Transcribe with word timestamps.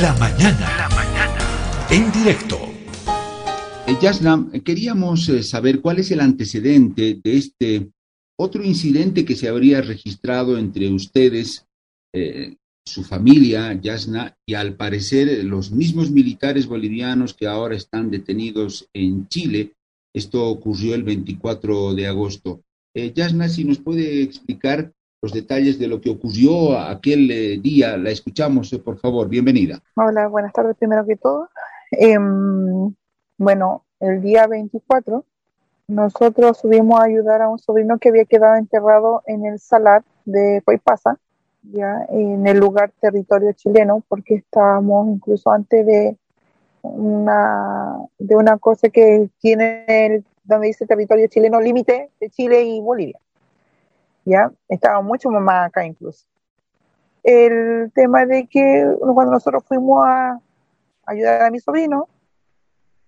La 0.00 0.14
mañana. 0.14 0.60
La 0.76 0.88
mañana. 0.90 1.88
En 1.90 2.12
directo. 2.12 2.56
Eh, 3.84 3.96
Yasna, 4.00 4.46
queríamos 4.64 5.28
eh, 5.28 5.42
saber 5.42 5.80
cuál 5.80 5.98
es 5.98 6.12
el 6.12 6.20
antecedente 6.20 7.18
de 7.20 7.36
este 7.36 7.90
otro 8.38 8.62
incidente 8.62 9.24
que 9.24 9.34
se 9.34 9.48
habría 9.48 9.80
registrado 9.80 10.56
entre 10.56 10.88
ustedes, 10.88 11.66
eh, 12.14 12.54
su 12.86 13.02
familia, 13.02 13.72
Yasna, 13.72 14.36
y 14.46 14.54
al 14.54 14.76
parecer 14.76 15.42
los 15.42 15.72
mismos 15.72 16.12
militares 16.12 16.68
bolivianos 16.68 17.34
que 17.34 17.48
ahora 17.48 17.74
están 17.74 18.08
detenidos 18.08 18.88
en 18.94 19.26
Chile. 19.26 19.72
Esto 20.14 20.46
ocurrió 20.46 20.94
el 20.94 21.02
24 21.02 21.94
de 21.94 22.06
agosto. 22.06 22.62
Yasna, 22.94 23.48
si 23.48 23.64
nos 23.64 23.78
puede 23.78 24.22
explicar 24.22 24.92
los 25.20 25.32
detalles 25.32 25.78
de 25.78 25.88
lo 25.88 26.00
que 26.00 26.10
ocurrió 26.10 26.78
aquel 26.78 27.30
eh, 27.30 27.58
día. 27.60 27.96
La 27.96 28.10
escuchamos, 28.10 28.72
eh, 28.72 28.78
por 28.78 28.98
favor. 28.98 29.28
Bienvenida. 29.28 29.80
Hola, 29.96 30.28
buenas 30.28 30.52
tardes 30.52 30.76
primero 30.76 31.04
que 31.04 31.16
todo. 31.16 31.48
Em, 31.90 32.94
bueno, 33.36 33.84
el 34.00 34.22
día 34.22 34.46
24 34.46 35.24
nosotros 35.88 36.58
subimos 36.58 37.00
a 37.00 37.04
ayudar 37.04 37.42
a 37.42 37.48
un 37.48 37.58
sobrino 37.58 37.98
que 37.98 38.10
había 38.10 38.26
quedado 38.26 38.56
enterrado 38.56 39.22
en 39.26 39.46
el 39.46 39.58
salar 39.58 40.04
de 40.24 40.62
Coipasa, 40.64 41.18
ya 41.62 42.06
en 42.10 42.46
el 42.46 42.58
lugar 42.58 42.92
territorio 43.00 43.52
chileno, 43.52 44.04
porque 44.06 44.36
estábamos 44.36 45.08
incluso 45.08 45.50
antes 45.50 45.86
de 45.86 46.16
una 46.82 47.96
de 48.18 48.36
una 48.36 48.58
cosa 48.58 48.88
que 48.90 49.30
tiene 49.40 49.84
el, 49.88 50.24
donde 50.44 50.68
dice 50.68 50.86
territorio 50.86 51.26
chileno 51.26 51.60
límite 51.60 52.10
de 52.20 52.30
Chile 52.30 52.62
y 52.62 52.80
Bolivia. 52.80 53.18
¿Ya? 54.28 54.50
Estaba 54.68 55.00
mucho 55.00 55.30
más 55.30 55.68
acá 55.68 55.84
incluso. 55.84 56.26
El 57.22 57.90
tema 57.94 58.26
de 58.26 58.46
que 58.46 58.86
cuando 58.98 59.32
nosotros 59.32 59.64
fuimos 59.66 60.04
a 60.06 60.40
ayudar 61.06 61.42
a 61.42 61.50
mi 61.50 61.58
sobrino, 61.58 62.08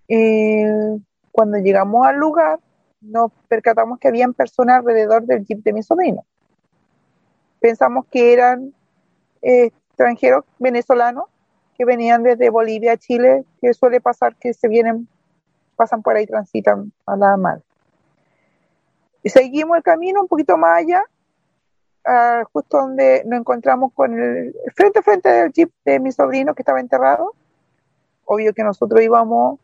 eh, 0.07 0.97
cuando 1.31 1.57
llegamos 1.57 2.05
al 2.05 2.17
lugar, 2.17 2.59
nos 2.99 3.31
percatamos 3.47 3.99
que 3.99 4.07
habían 4.07 4.33
personas 4.33 4.79
alrededor 4.79 5.23
del 5.23 5.45
jeep 5.45 5.63
de 5.63 5.73
mi 5.73 5.81
sobrino. 5.81 6.25
Pensamos 7.59 8.05
que 8.07 8.33
eran 8.33 8.73
extranjeros 9.41 10.45
venezolanos 10.59 11.25
que 11.77 11.85
venían 11.85 12.23
desde 12.23 12.49
Bolivia 12.49 12.93
a 12.93 12.97
Chile, 12.97 13.43
que 13.59 13.73
suele 13.73 14.01
pasar 14.01 14.35
que 14.35 14.53
se 14.53 14.67
vienen, 14.67 15.07
pasan 15.75 16.01
por 16.01 16.15
ahí, 16.15 16.27
transitan 16.27 16.91
a 17.05 17.15
la 17.15 17.37
mar. 17.37 17.61
Seguimos 19.25 19.77
el 19.77 19.83
camino 19.83 20.21
un 20.21 20.27
poquito 20.27 20.57
más 20.57 20.79
allá, 20.79 21.03
justo 22.51 22.77
donde 22.77 23.23
nos 23.25 23.39
encontramos 23.39 23.93
con 23.93 24.19
el 24.19 24.55
frente 24.75 24.99
a 24.99 25.01
frente 25.03 25.29
del 25.29 25.51
jeep 25.51 25.71
de 25.85 25.99
mi 25.99 26.11
sobrino 26.11 26.53
que 26.53 26.61
estaba 26.61 26.79
enterrado. 26.79 27.33
Obvio 28.25 28.53
que 28.53 28.63
nosotros 28.63 29.01
íbamos 29.01 29.59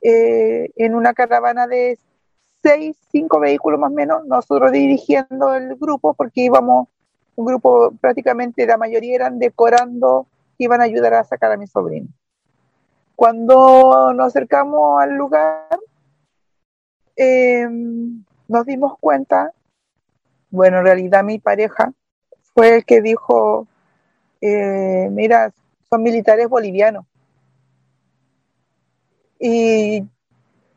eh, 0.00 0.70
en 0.76 0.94
una 0.94 1.14
caravana 1.14 1.66
de 1.66 1.98
seis, 2.62 2.96
cinco 3.10 3.40
vehículos 3.40 3.78
más 3.78 3.90
o 3.90 3.94
menos, 3.94 4.24
nosotros 4.26 4.72
dirigiendo 4.72 5.54
el 5.54 5.76
grupo 5.76 6.14
porque 6.14 6.42
íbamos, 6.42 6.88
un 7.36 7.44
grupo 7.44 7.92
prácticamente 8.00 8.66
la 8.66 8.78
mayoría 8.78 9.16
eran 9.16 9.38
decorando, 9.38 10.26
iban 10.58 10.80
a 10.80 10.84
ayudar 10.84 11.14
a 11.14 11.24
sacar 11.24 11.52
a 11.52 11.56
mi 11.56 11.66
sobrino. 11.66 12.08
Cuando 13.16 14.12
nos 14.14 14.26
acercamos 14.26 15.00
al 15.00 15.14
lugar, 15.14 15.78
eh, 17.16 17.68
nos 18.48 18.66
dimos 18.66 18.98
cuenta, 18.98 19.52
bueno, 20.54 20.78
en 20.78 20.84
realidad 20.84 21.24
mi 21.24 21.38
pareja 21.38 21.92
fue 22.54 22.76
el 22.76 22.84
que 22.84 23.02
dijo, 23.02 23.66
eh, 24.40 25.08
mira, 25.10 25.52
son 25.90 26.02
militares 26.02 26.48
bolivianos. 26.48 27.04
Y, 29.38 30.04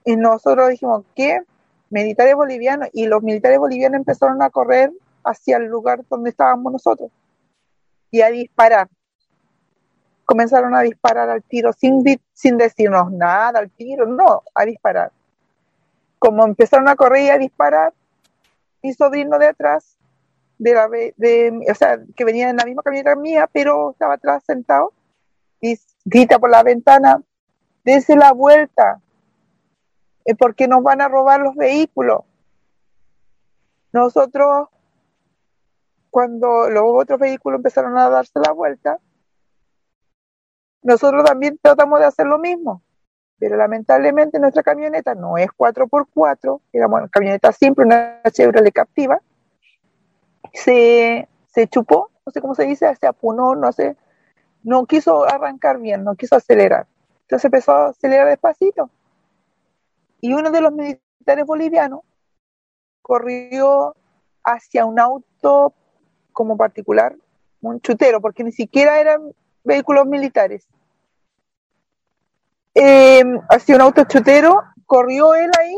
y 0.04 0.16
nosotros 0.16 0.70
dijimos, 0.70 1.06
¿qué? 1.16 1.42
Militares 1.90 2.36
bolivianos. 2.36 2.90
Y 2.92 3.06
los 3.06 3.22
militares 3.22 3.60
bolivianos 3.60 4.00
empezaron 4.00 4.42
a 4.42 4.50
correr 4.50 4.92
hacia 5.24 5.58
el 5.58 5.66
lugar 5.66 6.04
donde 6.10 6.32
estábamos 6.32 6.74
nosotros 6.74 7.12
y 8.10 8.22
a 8.22 8.30
disparar. 8.30 8.90
Comenzaron 10.26 10.76
a 10.76 10.82
disparar 10.82 11.30
al 11.30 11.44
tiro 11.44 11.72
sin, 11.74 12.04
sin 12.34 12.58
decirnos 12.58 13.12
nada 13.12 13.60
al 13.60 13.70
tiro, 13.70 14.06
no, 14.06 14.44
a 14.54 14.66
disparar 14.66 15.12
como 16.20 16.46
empezaron 16.46 16.88
a 16.88 16.96
correr 16.96 17.24
y 17.24 17.30
a 17.30 17.38
disparar, 17.38 17.94
mi 18.82 18.94
sobrino 18.94 19.38
de 19.38 19.48
atrás, 19.48 19.98
de 20.58 20.74
la, 20.74 20.88
de, 20.88 21.66
o 21.70 21.76
sea, 21.76 22.00
que 22.16 22.26
venía 22.26 22.50
en 22.50 22.58
la 22.58 22.66
misma 22.66 22.84
camioneta 22.84 23.16
mía, 23.16 23.50
pero 23.52 23.92
estaba 23.92 24.16
atrás 24.16 24.44
sentado, 24.46 24.94
y 25.62 25.80
grita 26.06 26.40
por 26.40 26.50
la 26.50 26.64
ventana, 26.64 27.22
dése 27.84 28.16
la 28.16 28.32
vuelta, 28.32 29.02
eh, 30.26 30.36
porque 30.36 30.68
nos 30.68 30.84
van 30.84 31.02
a 31.02 31.08
robar 31.08 31.40
los 31.42 31.56
vehículos. 31.56 32.22
Nosotros, 33.92 34.70
cuando 36.10 36.70
los 36.70 36.84
otros 36.86 37.20
vehículos 37.20 37.60
empezaron 37.60 37.98
a 37.98 38.10
darse 38.10 38.40
la 38.40 38.52
vuelta, 38.52 39.00
nosotros 40.84 41.24
también 41.24 41.58
tratamos 41.62 42.00
de 42.00 42.06
hacer 42.06 42.28
lo 42.28 42.40
mismo 42.40 42.82
pero 43.40 43.56
lamentablemente 43.56 44.40
nuestra 44.40 44.64
camioneta 44.64 45.14
no 45.14 45.38
es 45.38 45.48
4x4, 45.50 46.62
era 46.74 46.88
una 46.88 47.08
camioneta 47.08 47.52
simple, 47.52 47.86
una 47.86 48.22
Chevrolet 48.32 48.74
Captiva, 48.74 49.20
se, 50.54 51.28
se 51.48 51.68
chupó, 51.68 52.10
no 52.26 52.32
sé 52.32 52.42
cómo 52.42 52.56
se 52.56 52.66
dice, 52.66 52.94
se 52.96 53.08
apunó, 53.08 53.56
no 53.56 53.72
sé, 53.72 53.96
no 54.64 54.86
quiso 54.86 55.24
arrancar 55.28 55.80
bien, 55.80 56.04
no 56.04 56.16
quiso 56.16 56.36
acelerar. 56.36 56.88
Entonces 57.22 57.46
empezó 57.46 57.74
a 57.74 57.90
acelerar 57.90 58.28
despacito. 58.28 58.90
Y 60.20 60.34
uno 60.34 60.50
de 60.50 60.62
los 60.62 60.74
militares 60.74 61.46
bolivianos 61.46 62.02
corrió 63.02 63.96
hacia 64.44 64.86
un 64.86 65.00
auto 65.00 65.74
como 66.34 66.58
particular, 66.58 67.16
un 67.62 67.82
chutero, 67.82 68.20
porque 68.20 68.44
ni 68.44 68.52
siquiera 68.52 69.00
eran 69.00 69.34
vehículos 69.64 70.08
militares 70.08 70.68
eh, 72.80 73.24
hacia 73.50 73.76
un 73.76 73.82
auto 73.82 74.04
chutero, 74.04 74.62
corrió 74.86 75.34
él 75.34 75.50
ahí 75.60 75.78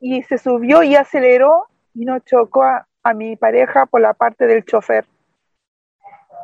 y 0.00 0.22
se 0.22 0.38
subió 0.38 0.82
y 0.82 0.96
aceleró 0.96 1.66
y 1.92 2.06
nos 2.06 2.24
chocó 2.24 2.64
a, 2.64 2.86
mi 3.14 3.36
pareja 3.36 3.84
por 3.84 4.00
la 4.00 4.14
parte 4.14 4.46
del 4.46 4.64
chofer. 4.64 5.04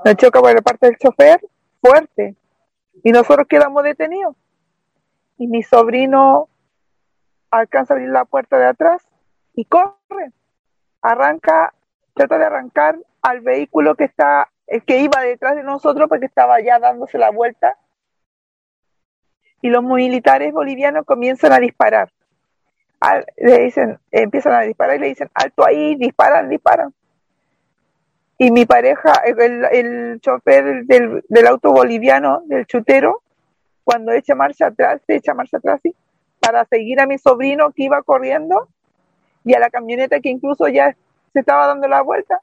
Nos 0.04 0.16
chocó 0.16 0.42
por 0.42 0.54
la 0.54 0.60
parte 0.60 0.86
del 0.86 0.98
chofer 0.98 1.40
fuerte 1.80 2.36
y 3.02 3.10
nosotros 3.10 3.46
quedamos 3.48 3.82
detenidos. 3.84 4.36
Y 5.38 5.46
mi 5.46 5.62
sobrino 5.62 6.50
alcanza 7.50 7.94
a 7.94 7.96
abrir 7.96 8.10
la 8.10 8.26
puerta 8.26 8.58
de 8.58 8.66
atrás 8.66 9.02
y 9.54 9.64
corre, 9.64 10.32
arranca, 11.00 11.72
trata 12.12 12.36
de 12.36 12.44
arrancar 12.44 12.98
al 13.22 13.40
vehículo 13.40 13.94
que 13.94 14.04
está, 14.04 14.50
el 14.66 14.84
que 14.84 14.98
iba 14.98 15.22
detrás 15.22 15.56
de 15.56 15.62
nosotros 15.62 16.06
porque 16.06 16.26
estaba 16.26 16.60
ya 16.60 16.78
dándose 16.78 17.16
la 17.16 17.30
vuelta 17.30 17.78
y 19.60 19.70
los 19.70 19.82
militares 19.82 20.52
bolivianos 20.52 21.04
comienzan 21.04 21.52
a 21.52 21.58
disparar. 21.58 22.10
le 23.36 23.58
dicen, 23.58 23.98
empiezan 24.10 24.52
a 24.54 24.60
disparar 24.60 24.96
y 24.96 25.00
le 25.00 25.06
dicen, 25.08 25.30
alto 25.34 25.66
ahí, 25.66 25.96
disparan, 25.96 26.48
disparan. 26.48 26.94
Y 28.38 28.52
mi 28.52 28.66
pareja, 28.66 29.12
el, 29.24 30.20
chofer 30.20 30.84
del, 30.84 31.24
del, 31.28 31.46
auto 31.46 31.72
boliviano, 31.72 32.42
del 32.46 32.66
chutero, 32.66 33.22
cuando 33.82 34.12
echa 34.12 34.36
marcha 34.36 34.66
atrás, 34.66 35.00
se 35.06 35.16
echa 35.16 35.34
marcha 35.34 35.56
atrás, 35.56 35.80
¿sí? 35.82 35.94
para 36.38 36.64
seguir 36.66 37.00
a 37.00 37.06
mi 37.06 37.18
sobrino 37.18 37.72
que 37.72 37.84
iba 37.84 38.02
corriendo 38.02 38.68
y 39.44 39.54
a 39.54 39.58
la 39.58 39.70
camioneta 39.70 40.20
que 40.20 40.28
incluso 40.28 40.68
ya 40.68 40.96
se 41.32 41.40
estaba 41.40 41.66
dando 41.66 41.88
la 41.88 42.02
vuelta. 42.02 42.40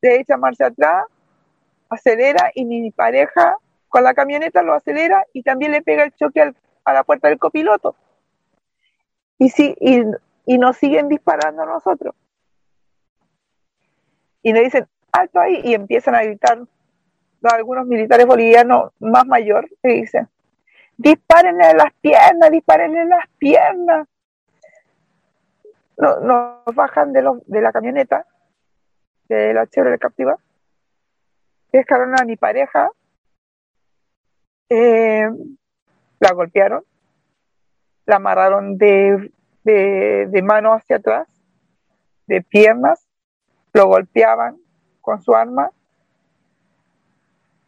Se 0.00 0.20
echa 0.20 0.36
marcha 0.36 0.66
atrás, 0.66 1.06
acelera 1.88 2.52
y 2.54 2.64
mi 2.64 2.90
pareja 2.90 3.56
con 3.94 4.02
la 4.02 4.12
camioneta 4.12 4.60
lo 4.64 4.74
acelera 4.74 5.24
y 5.32 5.44
también 5.44 5.70
le 5.70 5.80
pega 5.80 6.02
el 6.02 6.12
choque 6.16 6.52
a 6.84 6.92
la 6.92 7.04
puerta 7.04 7.28
del 7.28 7.38
copiloto. 7.38 7.94
Y, 9.38 9.50
sí, 9.50 9.76
y, 9.78 10.58
nos 10.58 10.76
siguen 10.78 11.08
disparando 11.08 11.62
a 11.62 11.66
nosotros. 11.66 12.12
Y 14.42 14.52
nos 14.52 14.64
dicen, 14.64 14.88
alto 15.12 15.38
ahí, 15.38 15.60
y 15.62 15.74
empiezan 15.74 16.16
a 16.16 16.24
gritar 16.24 16.58
algunos 17.44 17.86
militares 17.86 18.26
bolivianos 18.26 18.90
más 18.98 19.26
mayores, 19.26 19.70
que 19.80 19.90
dicen, 19.90 20.28
dispárenle 20.96 21.70
en 21.70 21.76
las 21.76 21.92
piernas, 22.00 22.50
dispárenle 22.50 23.00
en 23.00 23.08
las 23.10 23.28
piernas. 23.38 24.08
nos 25.98 26.64
bajan 26.74 27.12
de, 27.12 27.22
los, 27.22 27.46
de 27.46 27.60
la 27.60 27.70
camioneta, 27.70 28.26
de 29.28 29.54
la 29.54 29.68
Chevrolet 29.68 30.00
Captiva, 30.00 30.36
pescaron 31.70 32.20
a 32.20 32.24
mi 32.24 32.34
pareja 32.34 32.90
eh, 34.68 35.28
la 36.20 36.32
golpearon, 36.32 36.84
la 38.06 38.16
amarraron 38.16 38.76
de, 38.76 39.32
de, 39.64 40.42
mano 40.42 40.72
hacia 40.72 40.96
atrás, 40.96 41.28
de 42.26 42.42
piernas, 42.42 43.06
lo 43.72 43.86
golpeaban 43.86 44.56
con 45.00 45.20
su 45.22 45.34
arma 45.34 45.70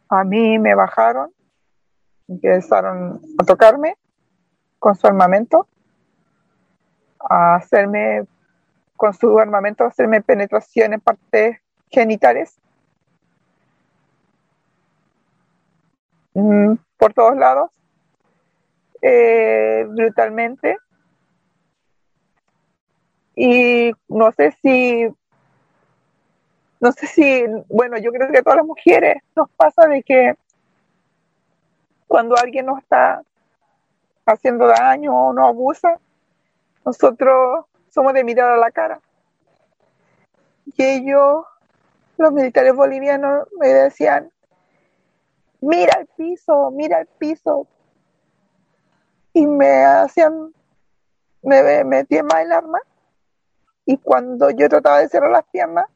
a 0.09 0.25
mí 0.25 0.59
me 0.59 0.75
bajaron, 0.75 1.33
empezaron 2.29 3.21
a 3.39 3.45
tocarme 3.45 3.97
con 4.79 4.95
su 4.95 5.07
armamento, 5.07 5.67
a 7.29 7.57
hacerme, 7.57 8.25
con 8.97 9.15
su 9.15 9.39
armamento, 9.39 9.85
hacerme 9.85 10.23
penetración 10.23 10.93
en 10.93 11.01
partes 11.01 11.59
genitales. 11.91 12.57
Por 16.97 17.13
todos 17.13 17.37
lados, 17.37 17.71
eh, 19.03 19.85
brutalmente. 19.89 20.79
Y 23.35 23.93
no 24.09 24.33
sé 24.33 24.57
si, 24.63 25.07
no 26.81 26.93
sé 26.93 27.07
si, 27.07 27.45
bueno, 27.69 27.99
yo 27.99 28.11
creo 28.13 28.31
que 28.31 28.39
a 28.39 28.43
todas 28.43 28.57
las 28.59 28.67
mujeres 28.67 29.23
nos 29.35 29.51
pasa 29.51 29.87
de 29.87 30.03
que 30.03 30.35
cuando 32.07 32.37
alguien 32.37 32.67
nos 32.67 32.79
está 32.79 33.23
haciendo 34.25 34.67
daño 34.67 35.15
o 35.15 35.33
nos 35.33 35.49
abusa, 35.49 35.99
nosotros 36.85 37.67
somos 37.91 38.15
de 38.15 38.25
mirar 38.25 38.53
a 38.53 38.57
la 38.57 38.71
cara. 38.71 39.01
Y 40.65 40.83
ellos, 40.83 41.45
los 42.17 42.33
militares 42.33 42.75
bolivianos, 42.75 43.49
me 43.59 43.69
decían, 43.69 44.31
mira 45.67 45.99
el 45.99 46.07
piso, 46.07 46.71
mira 46.71 47.01
el 47.01 47.07
piso. 47.07 47.67
Y 49.33 49.47
me 49.47 49.85
hacían, 49.85 50.55
me 51.43 51.85
metí 51.85 52.23
más 52.23 52.43
el 52.43 52.53
arma. 52.53 52.79
Y 53.85 53.99
cuando 53.99 54.51
yo 54.51 54.69
trataba 54.69 55.01
de 55.01 55.09
cerrar 55.09 55.31
las 55.31 55.45
piernas, 55.45 55.87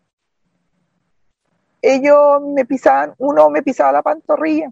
ellos 1.83 2.43
me 2.43 2.65
pisaban, 2.67 3.15
uno 3.19 3.49
me 3.49 3.63
pisaba 3.63 3.93
la 3.93 4.03
pantorrilla. 4.03 4.71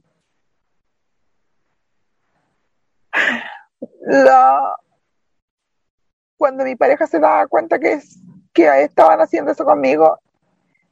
La, 4.01 4.77
cuando 6.37 6.65
mi 6.65 6.77
pareja 6.77 7.07
se 7.07 7.21
daba 7.21 7.47
cuenta 7.47 7.79
que, 7.79 8.01
que 8.53 8.83
estaban 8.83 9.21
haciendo 9.21 9.53
eso 9.53 9.65
conmigo, 9.65 10.19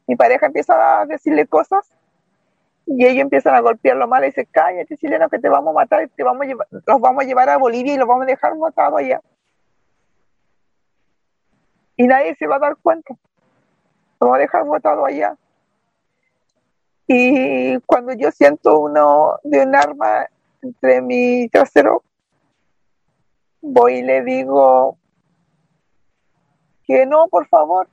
mi 0.07 0.17
pareja 0.17 0.47
empieza 0.47 1.01
a 1.01 1.07
decirle 1.07 1.47
cosas 1.47 1.96
y 2.87 3.05
ellos 3.05 3.23
empiezan 3.23 3.57
a 3.57 3.61
golpearlo 3.61 4.07
mal 4.07 4.23
y 4.23 4.29
dice, 4.29 4.47
cállate 4.47 4.97
chileno 4.97 5.29
que 5.29 5.41
te 5.41 5.49
vamos 5.49 5.73
a 5.73 5.81
matar, 5.81 6.05
y 6.05 6.09
te 6.09 6.23
vamos 6.23 6.43
a 6.43 6.47
llevar, 6.47 6.69
los 6.71 7.01
vamos 7.01 7.25
a 7.25 7.27
llevar 7.27 7.49
a 7.49 7.57
Bolivia 7.59 7.95
y 7.95 7.97
los 7.97 8.07
vamos 8.07 8.23
a 8.23 8.27
dejar 8.27 8.57
matados 8.57 9.01
allá. 9.01 9.21
Y 11.97 12.07
nadie 12.07 12.37
se 12.37 12.47
va 12.47 12.57
a 12.57 12.61
dar 12.61 12.77
cuenta. 12.77 13.15
Los 13.15 14.21
vamos 14.21 14.37
a 14.37 14.41
dejar 14.41 14.65
botados 14.65 15.05
allá. 15.05 15.37
Y 17.09 17.79
cuando 17.81 18.13
yo 18.13 18.31
siento 18.31 18.79
uno 18.79 19.39
de 19.43 19.63
un 19.63 19.75
arma 19.75 20.27
entre 20.63 21.01
mi 21.01 21.49
trasero, 21.49 22.03
voy 23.61 23.95
y 23.95 24.03
le 24.03 24.23
digo 24.23 24.97
que 26.85 27.05
no, 27.07 27.27
por 27.29 27.49
favor, 27.49 27.89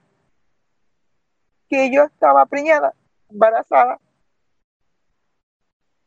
que 1.67 1.91
yo 1.91 2.03
estaba 2.03 2.45
preñada, 2.45 2.93
embarazada 3.29 3.99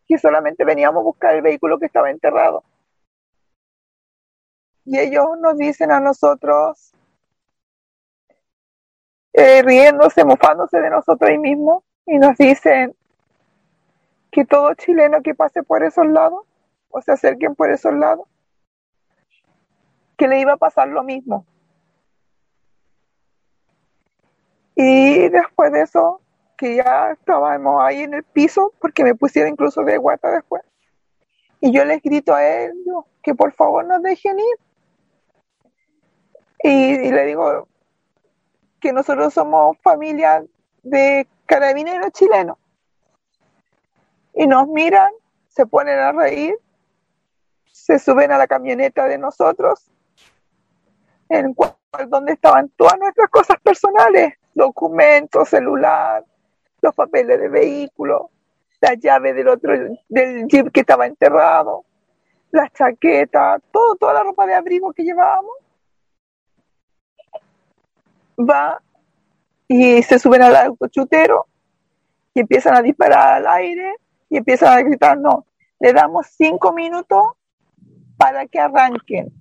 que 0.07 0.19
solamente 0.19 0.65
veníamos 0.65 1.01
a 1.01 1.05
buscar 1.05 1.35
el 1.35 1.43
vehículo 1.43 1.79
que 1.79 1.87
estaba 1.87 2.11
enterrado. 2.11 2.65
Y 4.85 4.99
ellos 4.99 5.27
nos 5.41 5.59
dicen 5.59 5.91
a 5.91 5.99
nosotros, 5.99 6.93
eh, 9.33 9.63
riéndose, 9.63 10.25
mofándose 10.25 10.81
de 10.81 10.91
nosotros 10.91 11.29
ahí 11.29 11.39
mismos, 11.39 11.83
y 12.07 12.19
nos 12.19 12.37
dicen 12.37 12.95
que 14.31 14.45
todo 14.45 14.75
chileno 14.75 15.23
que 15.23 15.35
pase 15.35 15.63
por 15.63 15.83
esos 15.83 16.07
lados, 16.07 16.45
o 16.91 17.03
se 17.03 17.13
acerquen 17.13 17.57
por 17.57 17.71
esos 17.71 17.93
lados, 17.95 18.29
que 20.17 20.29
le 20.29 20.41
iba 20.41 20.53
a 20.53 20.57
pasar 20.57 20.89
lo 20.89 21.03
mismo. 21.03 21.45
Y 24.77 25.29
después 25.31 25.73
de 25.73 25.83
eso, 25.83 26.21
que 26.57 26.77
ya 26.77 27.13
estábamos 27.13 27.83
ahí 27.83 28.03
en 28.03 28.15
el 28.15 28.25
piso 28.25 28.73
porque 28.81 29.05
me 29.05 29.15
pusieron 29.15 29.53
incluso 29.53 29.83
de 29.83 29.99
guata 29.99 30.31
después. 30.31 30.63
Y 31.61 31.73
yo 31.73 31.85
les 31.85 32.03
grito 32.03 32.35
a 32.35 32.47
él 32.47 32.73
que 33.23 33.35
por 33.35 33.53
favor 33.53 33.85
nos 33.85 34.03
dejen 34.03 34.39
ir. 34.39 34.57
Y, 36.63 37.11
le 37.11 37.27
digo 37.27 37.69
que 38.81 38.93
nosotros 38.93 39.33
somos 39.33 39.77
familia 39.83 40.45
de 40.83 41.29
carabineros 41.47 42.13
chilenos. 42.13 42.59
Y 44.35 44.47
nos 44.47 44.69
miran, 44.69 45.11
se 45.49 45.67
ponen 45.67 45.99
a 45.99 46.13
reír, 46.13 46.57
se 47.73 47.99
suben 47.99 48.33
a 48.33 48.39
la 48.39 48.47
camioneta 48.47 49.07
de 49.07 49.19
nosotros, 49.19 49.91
en 51.29 51.55
cual 51.55 51.75
donde 52.09 52.33
estaban 52.33 52.69
todas 52.71 52.99
nuestras 52.99 53.31
cosas 53.31 53.59
personales, 53.63 54.35
documentos, 54.55 55.49
celular, 55.49 56.25
los 56.81 56.95
papeles 56.95 57.41
de 57.41 57.49
vehículo, 57.49 58.31
la 58.81 58.95
llave 58.95 59.33
del 59.33 59.49
otro, 59.49 59.73
del 60.09 60.47
jeep 60.47 60.71
que 60.71 60.81
estaba 60.81 61.07
enterrado, 61.07 61.85
las 62.51 62.73
chaquetas, 62.73 63.63
todo, 63.71 63.97
toda 63.97 64.15
la 64.15 64.23
ropa 64.23 64.47
de 64.47 64.55
abrigo 64.55 64.93
que 64.93 65.05
llevábamos. 65.05 65.53
Va 68.39 68.81
y 69.69 70.03
se 70.03 70.19
suben 70.19 70.43
al 70.43 70.55
auto 70.57 70.87
chutero 70.89 71.47
y 72.35 72.41
empiezan 72.41 72.77
a 72.77 72.83
disparar 72.83 73.35
al 73.35 73.47
aire 73.47 73.97
y 74.29 74.37
empiezan 74.37 74.77
a 74.77 74.83
gritar, 74.83 75.19
no, 75.19 75.47
le 75.81 75.93
damos 75.93 76.27
cinco 76.37 76.73
minutos 76.73 77.25
para 78.17 78.47
que 78.47 78.61
arranquen. 78.61 79.33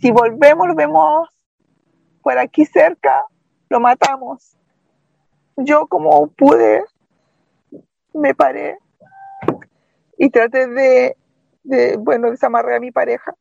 Si 0.00 0.10
volvemos, 0.10 0.68
lo 0.68 0.74
vemos 0.74 1.28
por 2.22 2.38
aquí 2.38 2.64
cerca, 2.64 3.26
lo 3.68 3.80
matamos 3.80 4.53
yo 5.56 5.86
como 5.86 6.28
pude, 6.28 6.84
me 8.12 8.34
paré 8.34 8.78
y 10.16 10.30
traté 10.30 10.66
de, 10.68 11.16
de 11.62 11.96
bueno, 11.96 12.30
desamarrar 12.30 12.74
a 12.74 12.80
mi 12.80 12.90
pareja. 12.90 13.34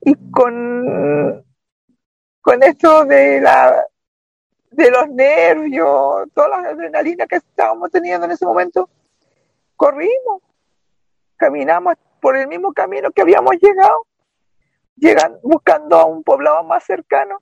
Y 0.00 0.14
con, 0.30 1.44
con 2.40 2.62
esto 2.62 3.04
de 3.04 3.40
la 3.40 3.86
de 4.70 4.90
los 4.90 5.08
nervios, 5.08 6.28
toda 6.34 6.48
la 6.48 6.68
adrenalina 6.70 7.26
que 7.26 7.36
estábamos 7.36 7.90
teniendo 7.90 8.26
en 8.26 8.32
ese 8.32 8.44
momento, 8.44 8.88
corrimos, 9.76 10.42
caminamos 11.36 11.94
por 12.20 12.36
el 12.36 12.48
mismo 12.48 12.72
camino 12.72 13.12
que 13.12 13.22
habíamos 13.22 13.54
llegado, 13.60 14.06
llegan, 14.96 15.38
buscando 15.44 15.96
a 15.96 16.06
un 16.06 16.24
poblado 16.24 16.64
más 16.64 16.82
cercano 16.84 17.40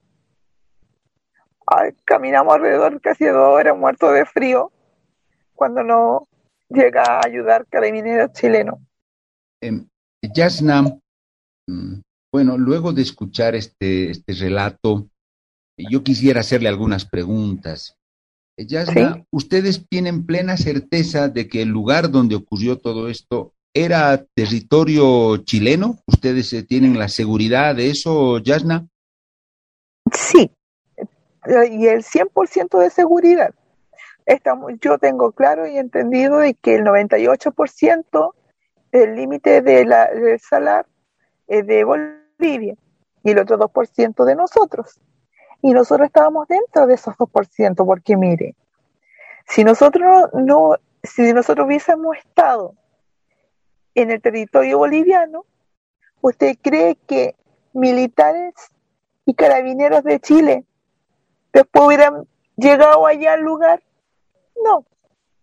caminamos 2.05 2.55
alrededor 2.55 3.01
casi 3.01 3.27
dos 3.27 3.49
horas 3.49 3.77
muertos 3.77 4.15
de 4.15 4.25
frío 4.25 4.73
cuando 5.55 5.83
no 5.83 6.29
llega 6.69 7.03
a 7.03 7.21
ayudar 7.25 7.67
carabineros 7.69 8.33
chilenos. 8.33 8.79
Eh, 9.61 9.85
Yasna, 10.35 10.83
mm, 11.67 12.01
bueno, 12.33 12.59
luego 12.59 12.93
de 12.93 13.03
escuchar 13.03 13.55
este, 13.55 14.11
este 14.11 14.33
relato, 14.33 15.09
yo 15.77 16.03
quisiera 16.03 16.41
hacerle 16.41 16.69
algunas 16.69 17.05
preguntas. 17.05 17.97
Eh, 18.57 18.67
Yasna, 18.67 19.25
¿ustedes 19.31 19.87
tienen 19.89 20.27
plena 20.27 20.57
certeza 20.57 21.29
de 21.29 21.49
que 21.49 21.63
el 21.63 21.69
lugar 21.69 22.11
donde 22.11 22.37
ocurrió 22.37 22.79
todo 22.79 23.09
esto 23.09 23.55
era 23.75 24.25
territorio 24.35 25.39
chileno? 25.39 25.99
¿Ustedes 26.07 26.53
eh, 26.53 26.63
tienen 26.63 26.99
la 26.99 27.09
seguridad 27.09 27.75
de 27.75 27.91
eso, 27.91 28.39
Yasna? 28.39 28.89
Sí, 30.13 30.51
y 31.47 31.87
el 31.89 32.05
100% 32.05 32.79
de 32.79 32.91
seguridad. 32.91 33.55
Estamos, 34.27 34.73
yo 34.81 34.99
tengo 34.99 35.33
claro 35.33 35.67
y 35.67 35.79
entendido 35.79 36.39
de 36.39 36.55
que 36.55 36.77
el 36.77 36.85
98% 36.85 38.35
del 38.93 39.17
límite 39.17 39.63
de 39.63 39.85
del 39.85 40.41
salar 40.41 40.87
es 41.49 41.67
de 41.67 41.85
Bolivia 41.85 42.77
y 43.25 43.31
el 43.31 43.39
otro 43.39 43.59
2% 43.59 44.25
de 44.25 44.37
nosotros. 44.37 45.01
Y 45.61 45.73
nosotros 45.73 46.07
estábamos 46.07 46.47
dentro 46.49 46.87
de 46.87 46.95
esos 46.95 47.15
2%, 47.17 47.87
porque 47.87 48.17
mire, 48.17 48.55
si 49.47 49.65
nosotros 49.65 50.29
no, 50.35 50.77
si 51.03 51.33
nosotros 51.33 51.67
hubiésemos 51.67 52.17
estado 52.17 52.75
en 53.95 54.11
el 54.11 54.21
territorio 54.21 54.79
boliviano, 54.79 55.45
¿usted 56.21 56.57
cree 56.61 56.97
que 57.07 57.35
militares 57.73 58.55
y 59.25 59.35
carabineros 59.35 60.05
de 60.05 60.21
Chile 60.21 60.65
después 61.53 61.87
hubieran 61.87 62.27
llegado 62.57 63.07
allá 63.07 63.35
al 63.35 63.43
lugar. 63.43 63.83
No, 64.65 64.87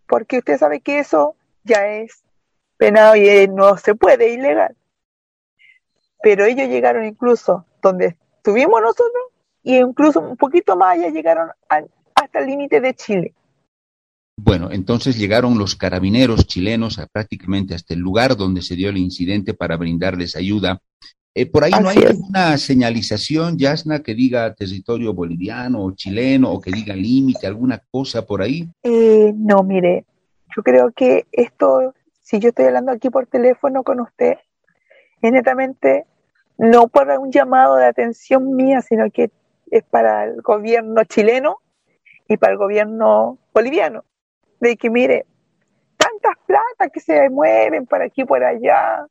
porque 0.07 0.39
usted 0.39 0.57
sabe 0.57 0.81
que 0.81 0.99
eso 0.99 1.35
ya 1.63 1.87
es 1.87 2.23
penado 2.77 3.15
y 3.15 3.47
no 3.47 3.77
se 3.77 3.95
puede, 3.95 4.33
ilegal. 4.33 4.75
Pero 6.21 6.45
ellos 6.45 6.67
llegaron 6.67 7.05
incluso 7.05 7.65
donde 7.81 8.17
estuvimos 8.37 8.81
nosotros 8.81 9.23
y 9.63 9.77
incluso 9.77 10.19
un 10.19 10.37
poquito 10.37 10.75
más 10.75 10.97
allá 10.97 11.09
llegaron 11.09 11.49
hasta 12.15 12.39
el 12.39 12.45
límite 12.47 12.81
de 12.81 12.93
Chile. 12.93 13.33
Bueno, 14.41 14.71
entonces 14.71 15.17
llegaron 15.17 15.57
los 15.57 15.75
carabineros 15.75 16.47
chilenos 16.47 16.97
a 16.97 17.07
prácticamente 17.07 17.75
hasta 17.75 17.93
el 17.93 17.99
lugar 17.99 18.37
donde 18.37 18.61
se 18.61 18.75
dio 18.75 18.89
el 18.89 18.97
incidente 18.97 19.53
para 19.53 19.75
brindarles 19.75 20.37
ayuda. 20.37 20.81
Eh, 21.39 21.45
por 21.45 21.63
ahí 21.63 21.71
no 21.81 21.87
hay 21.87 21.99
ninguna 21.99 22.57
señalización, 22.57 23.57
Yasna, 23.57 23.99
que 23.99 24.13
diga 24.13 24.53
territorio 24.53 25.13
boliviano 25.13 25.81
o 25.81 25.91
chileno 25.91 26.51
o 26.51 26.59
que 26.59 26.69
diga 26.69 26.93
límite, 26.93 27.47
alguna 27.47 27.81
cosa 27.91 28.25
por 28.25 28.41
ahí. 28.41 28.67
Eh, 28.83 29.31
no, 29.37 29.63
mire, 29.63 30.05
yo 30.53 30.61
creo 30.63 30.91
que 30.91 31.27
esto, 31.31 31.93
si 32.21 32.39
yo 32.39 32.49
estoy 32.49 32.65
hablando 32.65 32.91
aquí 32.91 33.09
por 33.09 33.25
teléfono 33.27 33.83
con 33.83 34.01
usted, 34.01 34.33
es 35.21 35.31
netamente 35.31 36.05
no 36.57 36.89
para 36.89 37.17
un 37.19 37.31
llamado 37.31 37.77
de 37.77 37.85
atención 37.85 38.57
mía, 38.57 38.81
sino 38.81 39.09
que 39.09 39.31
es 39.71 39.83
para 39.85 40.25
el 40.25 40.41
gobierno 40.41 41.05
chileno 41.05 41.59
y 42.27 42.35
para 42.35 42.51
el 42.51 42.57
gobierno 42.57 43.37
boliviano 43.53 44.03
de 44.59 44.75
que 44.75 44.89
mire, 44.89 45.25
tantas 45.95 46.35
platas 46.45 46.89
que 46.91 46.99
se 46.99 47.29
mueven 47.29 47.85
para 47.85 48.07
aquí 48.07 48.23
y 48.23 48.25
por 48.25 48.43
allá. 48.43 49.05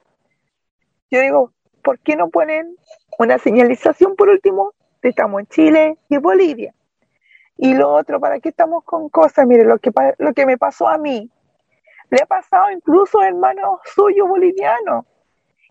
Yo 1.11 1.23
digo, 1.23 1.53
¿por 1.89 1.99
qué 2.01 2.17
no 2.17 2.29
ponen 2.29 2.77
una 3.19 3.39
señalización 3.39 4.15
por 4.15 4.29
último? 4.29 4.75
Estamos 5.01 5.41
en 5.41 5.47
Chile 5.47 5.97
y 6.11 6.19
Bolivia. 6.19 6.75
Y 7.57 7.73
lo 7.73 7.91
otro, 7.91 8.21
¿para 8.21 8.41
qué 8.41 8.51
estamos 8.51 8.85
con 8.85 9.09
cosas? 9.09 9.47
Mire, 9.47 9.65
lo 9.65 9.79
que, 9.79 9.91
lo 10.19 10.35
que 10.35 10.45
me 10.45 10.59
pasó 10.59 10.87
a 10.87 10.99
mí, 10.99 11.31
le 12.11 12.21
ha 12.21 12.27
pasado 12.27 12.71
incluso 12.73 13.21
a 13.21 13.29
hermanos 13.29 13.81
suyos 13.87 14.29
bolivianos, 14.29 15.07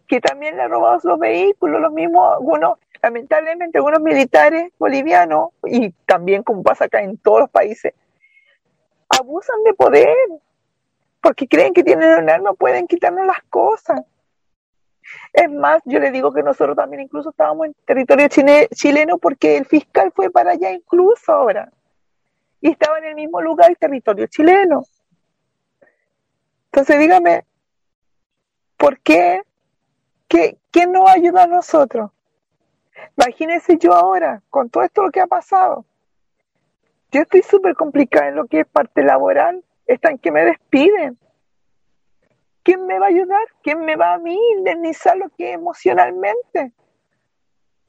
que 0.08 0.20
también 0.20 0.58
le 0.58 0.64
han 0.64 0.72
robado 0.72 1.00
los 1.04 1.20
vehículos, 1.20 1.80
los 1.80 1.94
mismos, 1.94 2.34
algunos, 2.34 2.80
lamentablemente, 3.04 3.78
algunos 3.78 4.02
militares 4.02 4.72
bolivianos, 4.80 5.50
y 5.66 5.92
también 6.08 6.42
como 6.42 6.64
pasa 6.64 6.86
acá 6.86 7.04
en 7.04 7.20
todos 7.20 7.42
los 7.42 7.50
países, 7.52 7.94
abusan 9.08 9.64
de 9.66 9.76
poder, 9.76 10.18
porque 11.22 11.48
creen 11.48 11.76
que 11.76 11.84
tienen 11.84 12.24
un 12.24 12.28
arma, 12.28 12.54
pueden 12.54 12.88
quitarnos 12.88 13.28
las 13.28 13.44
cosas. 13.52 14.02
Es 15.34 15.50
más, 15.50 15.82
yo 15.86 16.00
le 16.00 16.12
digo 16.12 16.34
que 16.34 16.44
nosotros 16.44 16.76
también 16.76 17.04
incluso 17.04 17.30
estábamos 17.30 17.68
en 17.68 17.76
territorio 17.86 18.28
chileno 18.28 19.18
porque 19.18 19.58
el 19.58 19.66
fiscal 19.66 20.12
fue 20.16 20.30
para 20.30 20.52
allá 20.52 20.72
incluso 20.72 21.32
ahora. 21.32 21.72
Y 22.62 22.72
estaba 22.72 22.98
en 23.00 23.06
el 23.06 23.16
mismo 23.16 23.42
lugar, 23.42 23.70
el 23.70 23.78
territorio 23.78 24.28
chileno. 24.28 24.84
Entonces 26.66 27.00
dígame, 27.00 27.46
¿por 28.78 29.00
qué? 29.00 29.42
¿Qué 30.28 30.58
¿Quién 30.72 30.92
nos 30.92 31.10
ayuda 31.10 31.44
a 31.44 31.48
nosotros? 31.48 32.12
Imagínense 33.18 33.78
yo 33.78 33.94
ahora, 33.94 34.42
con 34.50 34.70
todo 34.70 34.84
esto 34.84 35.04
lo 35.04 35.12
que 35.12 35.22
ha 35.22 35.28
pasado, 35.28 35.86
yo 37.12 37.22
estoy 37.22 37.42
súper 37.42 37.76
complicada 37.76 38.28
en 38.28 38.36
lo 38.36 38.46
que 38.46 38.62
es 38.62 38.68
parte 38.68 39.04
laboral. 39.04 39.64
Están 39.86 40.18
que 40.18 40.32
me 40.32 40.44
despiden. 40.44 41.18
¿Quién 42.68 42.86
me 42.86 43.00
va 43.00 43.06
a 43.06 43.10
ayudar? 43.10 43.48
¿Quién 43.64 43.80
me 43.86 43.96
va 43.96 44.16
a 44.16 44.18
mí 44.18 44.38
indemnizar 44.58 45.16
lo 45.16 45.30
que 45.30 45.54
emocionalmente? 45.54 46.74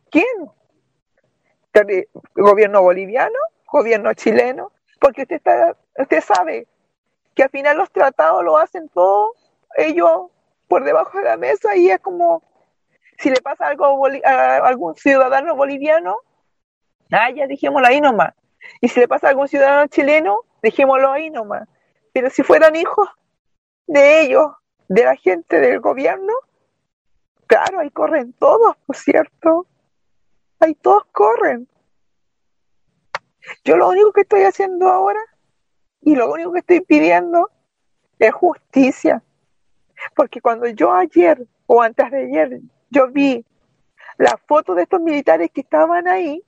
¿Quién? 0.08 0.25
¿El 1.73 2.06
gobierno 2.37 2.80
boliviano? 2.82 3.37
¿Gobierno 3.73 4.14
chileno? 4.14 4.70
Porque 5.00 5.23
usted, 5.23 5.35
está, 5.35 5.76
usted 5.97 6.20
sabe 6.20 6.68
que 7.35 7.42
al 7.42 7.50
final 7.50 7.76
los 7.76 7.90
tratados 7.90 8.44
lo 8.44 8.56
hacen 8.56 8.88
todos 8.90 9.32
ellos 9.76 10.30
por 10.68 10.85
debajo 10.85 11.18
de 11.18 11.25
la 11.25 11.37
mesa 11.37 11.75
y 11.75 11.90
es 11.90 11.99
como 11.99 12.44
si 13.18 13.30
le 13.30 13.40
pasa 13.40 13.66
algo 13.66 14.06
a 14.25 14.56
algún 14.58 14.94
ciudadano 14.94 15.56
boliviano, 15.56 16.20
ah, 17.11 17.32
ya 17.32 17.49
dijémoslo 17.49 17.88
ahí 17.88 18.00
nomás, 18.00 18.32
y 18.80 18.87
si 18.87 19.00
le 19.00 19.08
pasa 19.08 19.26
a 19.26 19.30
algún 19.30 19.49
ciudadano 19.49 19.88
chileno, 19.88 20.42
dejémoslo 20.62 21.11
ahí 21.11 21.30
nomás. 21.30 21.66
Pero 22.12 22.30
si 22.30 22.44
fueran 22.44 22.76
hijos 22.76 23.08
de 23.88 24.23
ellos, 24.23 24.52
de 24.88 25.04
la 25.04 25.16
gente 25.16 25.61
del 25.61 25.80
gobierno, 25.80 26.33
claro, 27.47 27.80
ahí 27.80 27.90
corren 27.90 28.33
todos, 28.33 28.76
por 28.87 28.97
cierto. 28.97 29.66
Ahí 30.61 30.75
todos 30.75 31.04
corren. 31.12 31.68
Yo 33.64 33.76
lo 33.76 33.88
único 33.88 34.12
que 34.12 34.23
estoy 34.23 34.42
haciendo 34.42 34.88
ahora 34.88 35.21
y 36.00 36.16
lo 36.16 36.30
único 36.30 36.52
que 36.52 36.59
estoy 36.61 36.80
pidiendo 36.80 37.50
es 38.18 38.33
justicia. 38.33 39.23
Porque 40.14 40.40
cuando 40.40 40.66
yo 40.68 40.92
ayer 40.92 41.47
o 41.66 41.83
antes 41.83 42.11
de 42.11 42.25
ayer 42.25 42.61
yo 42.90 43.09
vi 43.09 43.45
la 44.16 44.37
foto 44.47 44.75
de 44.75 44.83
estos 44.83 45.00
militares 45.00 45.50
que 45.52 45.61
estaban 45.61 46.09
ahí, 46.09 46.42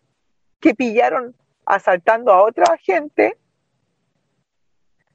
que 0.61 0.75
pillaron 0.75 1.37
asaltando 1.65 2.33
a 2.33 2.43
otra 2.43 2.77
gente, 2.79 3.39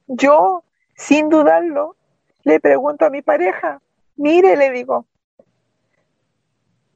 yo, 0.06 0.64
sin 0.94 1.28
dudarlo, 1.28 1.95
le 2.46 2.60
pregunto 2.60 3.04
a 3.04 3.10
mi 3.10 3.22
pareja, 3.22 3.82
mire, 4.14 4.56
le 4.56 4.70
digo, 4.70 5.04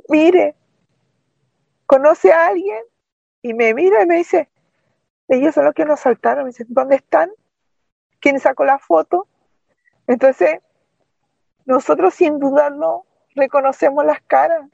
mire, 0.08 0.54
¿conoce 1.86 2.32
a 2.32 2.46
alguien? 2.46 2.84
Y 3.42 3.52
me 3.52 3.74
mira 3.74 4.00
y 4.00 4.06
me 4.06 4.18
dice, 4.18 4.48
ellos 5.26 5.52
son 5.52 5.64
los 5.64 5.74
que 5.74 5.84
nos 5.84 5.98
asaltaron. 5.98 6.44
Me 6.44 6.50
dice, 6.50 6.66
¿dónde 6.68 6.94
están? 6.94 7.32
¿Quién 8.20 8.38
sacó 8.38 8.64
la 8.64 8.78
foto? 8.78 9.26
Entonces, 10.06 10.60
nosotros 11.64 12.14
sin 12.14 12.38
dudarlo 12.38 13.06
reconocemos 13.34 14.04
las 14.04 14.20
caras 14.22 14.68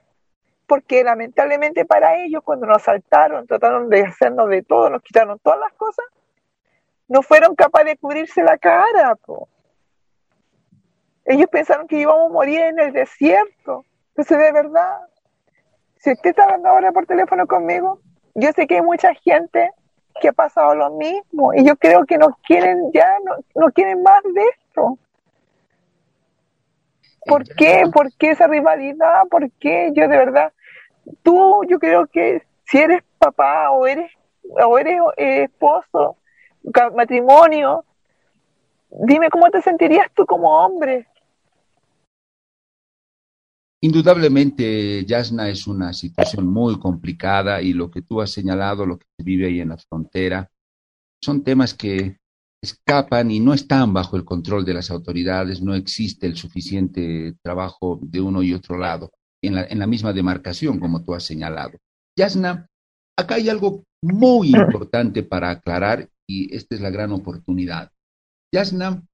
porque 0.67 1.03
lamentablemente 1.03 1.87
para 1.87 2.23
ellos 2.23 2.43
cuando 2.45 2.67
nos 2.67 2.83
asaltaron, 2.83 3.47
trataron 3.47 3.89
de 3.89 4.03
hacernos 4.03 4.51
de 4.51 4.63
todo, 4.63 4.91
nos 4.91 5.01
quitaron 5.03 5.39
todas 5.39 5.59
las 5.59 5.73
cosas, 5.73 6.05
no 7.09 7.23
fueron 7.23 7.55
capaces 7.55 7.93
de 7.93 7.97
cubrirse 7.97 8.43
la 8.43 8.59
cara. 8.59 9.17
Ellos 11.27 11.49
pensaron 11.51 11.89
que 11.89 11.99
íbamos 11.99 12.31
a 12.31 12.33
morir 12.33 12.61
en 12.61 12.79
el 12.79 12.93
desierto. 12.93 13.85
Entonces, 14.09 14.39
de 14.39 14.53
verdad, 14.53 15.01
si 15.97 16.13
usted 16.13 16.31
está 16.31 16.45
hablando 16.45 16.69
ahora 16.69 16.93
por 16.93 17.07
teléfono 17.07 17.47
conmigo, 17.47 18.01
yo 18.35 18.51
sé 18.53 18.67
que 18.67 18.77
hay 18.77 18.83
mucha 18.83 19.13
gente 19.15 19.73
que 20.21 20.29
ha 20.29 20.33
pasado 20.33 20.75
lo 20.75 20.91
mismo 20.91 21.53
y 21.53 21.65
yo 21.65 21.77
creo 21.77 22.07
que 22.07 22.17
nos 22.17 22.37
quieren 22.47 22.91
ya, 22.93 23.19
no, 23.25 23.35
no 23.55 23.73
quieren 23.73 24.03
más 24.03 24.23
de 24.23 24.43
esto. 24.49 24.99
¿Por 27.27 27.45
qué? 27.45 27.85
¿Por 27.93 28.13
qué 28.17 28.31
esa 28.31 28.47
rivalidad? 28.47 29.27
¿Por 29.29 29.51
qué? 29.53 29.91
Yo 29.95 30.09
de 30.09 30.17
verdad, 30.17 30.53
tú, 31.23 31.65
yo 31.69 31.79
creo 31.79 32.07
que 32.07 32.43
si 32.65 32.79
eres 32.79 33.03
papá 33.19 33.71
o 33.71 33.87
eres, 33.87 34.11
o 34.43 34.79
eres 34.79 35.01
eh, 35.17 35.43
esposo, 35.45 36.17
matrimonio, 36.95 37.85
dime 38.91 39.29
cómo 39.31 39.51
te 39.51 39.61
sentirías 39.61 40.11
tú 40.15 40.25
como 40.25 40.65
hombre. 40.65 41.07
Indudablemente, 43.83 45.05
Yasna, 45.05 45.51
es 45.51 45.67
una 45.67 45.93
situación 45.93 46.47
muy 46.47 46.79
complicada 46.79 47.61
y 47.61 47.73
lo 47.73 47.91
que 47.91 48.03
tú 48.03 48.21
has 48.21 48.31
señalado, 48.31 48.87
lo 48.87 48.99
que 48.99 49.07
se 49.17 49.23
vive 49.23 49.47
ahí 49.47 49.61
en 49.61 49.69
la 49.69 49.77
frontera, 49.77 50.51
son 51.23 51.45
temas 51.45 51.75
que 51.75 52.19
escapan 52.63 53.31
y 53.31 53.39
no 53.41 53.53
están 53.53 53.93
bajo 53.93 54.17
el 54.17 54.25
control 54.25 54.65
de 54.65 54.75
las 54.75 54.91
autoridades, 54.91 55.61
no 55.61 55.75
existe 55.75 56.27
el 56.27 56.37
suficiente 56.37 57.37
trabajo 57.43 58.01
de 58.03 58.21
uno 58.21 58.43
y 58.43 58.55
otro 58.55 58.79
lado 58.79 59.13
en 59.43 59.55
la, 59.55 59.65
en 59.65 59.79
la 59.79 59.87
misma 59.87 60.13
demarcación, 60.13 60.81
como 60.81 61.05
tú 61.05 61.15
has 61.15 61.25
señalado. 61.25 61.79
Yasna, 62.19 62.69
acá 63.17 63.35
hay 63.37 63.49
algo 63.51 63.85
muy 64.03 64.49
importante 64.49 65.23
para 65.23 65.51
aclarar 65.51 66.09
y 66.27 66.55
esta 66.55 66.75
es 66.75 66.81
la 66.81 66.91
gran 66.91 67.13
oportunidad. 67.13 67.93
Yasna, 68.53 69.07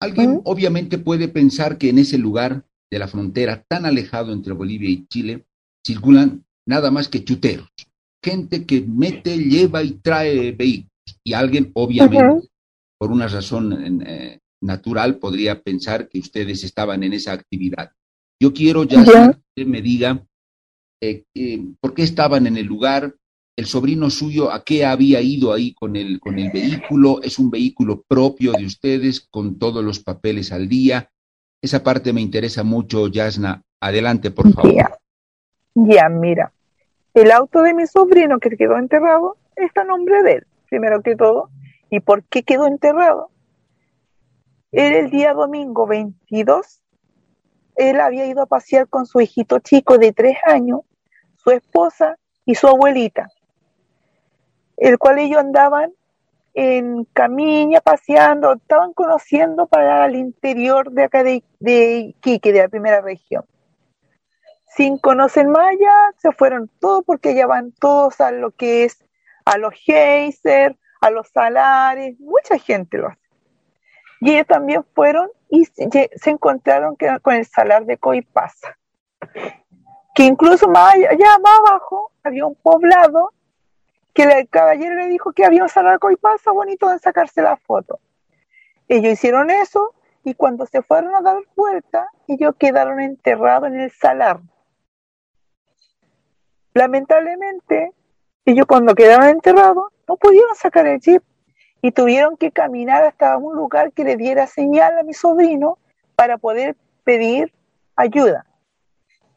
alguien 0.00 0.40
obviamente 0.44 0.98
puede 0.98 1.28
pensar 1.28 1.76
que 1.76 1.90
en 1.90 1.98
ese 1.98 2.18
lugar 2.18 2.64
de 2.90 2.98
la 2.98 3.08
frontera 3.08 3.64
tan 3.68 3.86
alejado 3.86 4.32
entre 4.32 4.52
Bolivia 4.52 4.90
y 4.90 5.06
Chile 5.06 5.46
circulan 5.86 6.44
nada 6.66 6.90
más 6.90 7.08
que 7.08 7.24
chuteros, 7.24 7.70
gente 8.22 8.66
que 8.66 8.82
mete, 8.82 9.38
lleva 9.38 9.82
y 9.82 9.92
trae 9.92 10.52
vehículos. 10.52 10.90
Y 11.24 11.32
alguien, 11.32 11.70
obviamente, 11.74 12.48
por 12.98 13.10
una 13.10 13.28
razón 13.28 14.02
eh, 14.06 14.40
natural, 14.62 15.18
podría 15.18 15.62
pensar 15.62 16.08
que 16.08 16.18
ustedes 16.18 16.64
estaban 16.64 17.02
en 17.02 17.14
esa 17.14 17.32
actividad. 17.32 17.92
Yo 18.40 18.52
quiero 18.52 18.84
ya 18.84 19.04
que 19.04 19.10
usted 19.10 19.66
me 19.66 19.82
diga 19.82 20.24
eh, 21.02 21.24
por 21.80 21.94
qué 21.94 22.02
estaban 22.02 22.46
en 22.46 22.56
el 22.56 22.66
lugar, 22.66 23.16
el 23.56 23.66
sobrino 23.66 24.10
suyo 24.10 24.50
a 24.50 24.64
qué 24.64 24.84
había 24.84 25.20
ido 25.20 25.52
ahí 25.52 25.74
con 25.74 25.96
el, 25.96 26.20
con 26.20 26.38
el 26.38 26.50
vehículo, 26.50 27.22
es 27.22 27.38
un 27.38 27.50
vehículo 27.50 28.02
propio 28.06 28.52
de 28.52 28.64
ustedes 28.64 29.20
con 29.30 29.58
todos 29.58 29.84
los 29.84 29.98
papeles 30.00 30.52
al 30.52 30.68
día. 30.68 31.10
Esa 31.62 31.82
parte 31.82 32.12
me 32.12 32.22
interesa 32.22 32.62
mucho, 32.62 33.08
Yasna. 33.08 33.62
Adelante, 33.80 34.30
por 34.30 34.50
favor. 34.52 34.72
Ya, 35.74 36.08
mira, 36.08 36.52
el 37.14 37.30
auto 37.30 37.62
de 37.62 37.74
mi 37.74 37.86
sobrino 37.86 38.38
que 38.38 38.56
quedó 38.56 38.76
enterrado 38.76 39.36
está 39.56 39.82
a 39.82 39.84
nombre 39.84 40.22
de 40.22 40.32
él, 40.34 40.46
primero 40.68 41.02
que 41.02 41.16
todo. 41.16 41.50
¿Y 41.90 42.00
por 42.00 42.24
qué 42.24 42.42
quedó 42.42 42.66
enterrado? 42.66 43.30
Era 44.72 44.98
el 44.98 45.10
día 45.10 45.34
domingo 45.34 45.86
22. 45.86 46.80
Él 47.76 48.00
había 48.00 48.26
ido 48.26 48.42
a 48.42 48.46
pasear 48.46 48.88
con 48.88 49.06
su 49.06 49.20
hijito 49.20 49.58
chico 49.58 49.98
de 49.98 50.12
tres 50.12 50.36
años, 50.46 50.80
su 51.36 51.50
esposa 51.50 52.16
y 52.44 52.54
su 52.54 52.68
abuelita, 52.68 53.28
el 54.76 54.98
cual 54.98 55.18
ellos 55.18 55.38
andaban 55.38 55.92
en 56.54 57.04
Camiña 57.12 57.80
paseando, 57.80 58.54
estaban 58.54 58.92
conociendo 58.92 59.66
para 59.66 60.06
el 60.06 60.16
interior 60.16 60.90
de 60.90 61.04
acá 61.04 61.22
de, 61.22 61.44
de 61.58 61.98
Iquique, 61.98 62.52
de 62.52 62.62
la 62.62 62.68
primera 62.68 63.00
región. 63.00 63.44
Sin 64.68 64.98
conocer 64.98 65.46
Maya, 65.46 66.12
se 66.18 66.32
fueron 66.32 66.70
todos 66.80 67.04
porque 67.04 67.34
ya 67.34 67.46
van 67.46 67.72
todos 67.72 68.20
a 68.20 68.30
lo 68.30 68.52
que 68.52 68.84
es 68.84 69.04
a 69.44 69.58
los 69.58 69.74
Geyser, 69.74 70.76
a 71.00 71.10
los 71.10 71.28
Salares, 71.28 72.18
mucha 72.20 72.58
gente 72.58 72.98
lo 72.98 73.08
hace. 73.08 73.20
Y 74.20 74.32
ellos 74.32 74.46
también 74.46 74.84
fueron 74.94 75.28
y 75.48 75.64
se, 75.64 76.10
encontraron 76.26 76.96
con 77.22 77.34
el 77.34 77.46
salar 77.46 77.86
de 77.86 77.96
Coipasa, 77.96 78.76
que 80.14 80.24
incluso 80.24 80.68
más 80.68 80.94
allá, 80.94 81.38
más 81.42 81.60
abajo, 81.66 82.12
había 82.22 82.44
un 82.44 82.54
poblado 82.54 83.32
que 84.14 84.24
el 84.24 84.48
caballero 84.48 84.94
le 84.96 85.08
dijo 85.08 85.32
que 85.32 85.44
había 85.44 85.62
un 85.62 85.68
salar 85.68 85.94
de 85.94 85.98
Coipasa 85.98 86.52
bonito 86.52 86.88
de 86.88 86.98
sacarse 86.98 87.42
la 87.42 87.56
foto. 87.56 88.00
Ellos 88.88 89.12
hicieron 89.12 89.50
eso 89.50 89.94
y 90.24 90.34
cuando 90.34 90.66
se 90.66 90.82
fueron 90.82 91.14
a 91.14 91.20
dar 91.20 91.38
vuelta, 91.56 92.08
ellos 92.26 92.54
quedaron 92.58 93.00
enterrados 93.00 93.68
en 93.68 93.80
el 93.80 93.90
salar. 93.90 94.40
Lamentablemente, 96.74 97.92
ellos 98.44 98.66
cuando 98.66 98.94
quedaron 98.94 99.28
enterrados 99.28 99.92
no 100.08 100.16
pudieron 100.16 100.54
sacar 100.54 100.86
el 100.86 101.00
jeep 101.00 101.22
y 101.82 101.92
tuvieron 101.92 102.36
que 102.36 102.50
caminar 102.50 103.04
hasta 103.04 103.36
un 103.36 103.54
lugar 103.56 103.92
que 103.92 104.04
le 104.04 104.16
diera 104.16 104.46
señal 104.46 104.98
a 104.98 105.02
mi 105.02 105.14
sobrino 105.14 105.78
para 106.14 106.36
poder 106.36 106.76
pedir 107.04 107.52
ayuda. 107.96 108.46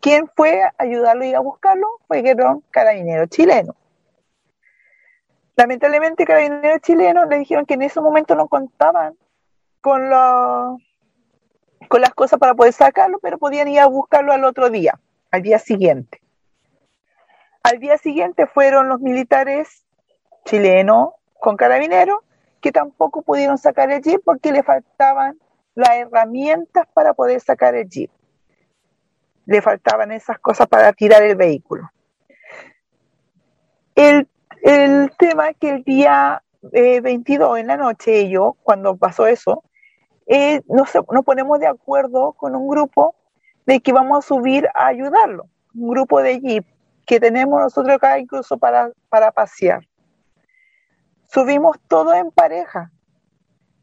¿Quién 0.02 0.30
fue 0.36 0.64
a 0.64 0.74
ayudarlo 0.78 1.24
y 1.24 1.34
a 1.34 1.40
buscarlo? 1.40 1.88
Fue 2.08 2.22
Guerrón 2.22 2.64
Carabinero 2.72 3.26
chileno. 3.28 3.76
Lamentablemente, 5.56 6.26
Carabinero 6.26 6.80
chileno 6.80 7.26
le 7.26 7.40
dijeron 7.40 7.66
que 7.66 7.76
en 7.76 7.84
ese 7.84 8.02
momento 8.02 8.36
no 8.36 8.48
contaban 8.48 9.16
con, 9.82 10.10
con 11.88 12.02
las 12.02 12.14
cosas 12.16 12.40
para 12.40 12.56
poder 12.56 12.74
sacarlo, 12.74 13.20
pero 13.20 13.38
podían 13.38 13.68
ir 13.68 13.80
a 13.80 13.88
buscarlo 13.88 14.34
al 14.34 14.46
otro 14.46 14.70
día, 14.70 15.00
al 15.32 15.42
día 15.42 15.60
siguiente. 15.60 16.22
Al 17.62 17.80
día 17.80 17.98
siguiente 17.98 18.48
fueron 18.48 18.90
los 18.90 19.00
militares 19.00 19.86
chilenos 20.46 21.10
con 21.40 21.56
carabineros 21.56 22.20
que 22.60 22.72
tampoco 22.72 23.22
pudieron 23.22 23.58
sacar 23.58 23.92
el 23.92 24.02
jeep 24.02 24.22
porque 24.24 24.52
le 24.52 24.64
faltaban 24.64 25.38
las 25.76 25.92
herramientas 25.92 26.88
para 26.94 27.14
poder 27.14 27.42
sacar 27.42 27.76
el 27.76 27.88
jeep. 27.88 28.10
Le 29.46 29.62
faltaban 29.62 30.12
esas 30.12 30.40
cosas 30.40 30.68
para 30.68 30.94
tirar 30.94 31.24
el 31.24 31.36
vehículo. 31.36 31.92
El, 33.96 34.28
tema 35.18 35.50
es 35.50 35.58
que 35.58 35.70
el 35.70 35.84
día 35.84 36.44
22 36.62 37.58
eh, 37.58 37.62
en 37.62 37.68
la 37.68 37.78
noche, 37.78 38.20
ellos, 38.20 38.54
cuando 38.64 38.96
pasó 38.96 39.28
eso, 39.28 39.64
eh, 40.26 40.62
nos, 40.68 40.92
ponemos 41.26 41.60
de 41.60 41.68
acuerdo 41.68 42.34
con 42.34 42.56
un 42.56 42.68
grupo 42.68 43.16
de 43.66 43.82
que 43.82 43.92
vamos 43.92 44.20
a 44.20 44.28
subir 44.28 44.68
a 44.74 44.88
ayudarlo, 44.88 45.48
un 45.76 45.90
grupo 45.90 46.22
de 46.22 46.40
jeep 46.40 46.66
que 47.06 47.20
tenemos 47.20 47.60
nosotros 47.60 47.96
acá 47.96 48.18
incluso 48.20 48.58
para, 48.58 48.92
para 49.10 49.32
pasear. 49.32 49.86
Subimos 51.28 51.78
todo 51.88 52.14
en 52.14 52.32
pareja 52.32 52.92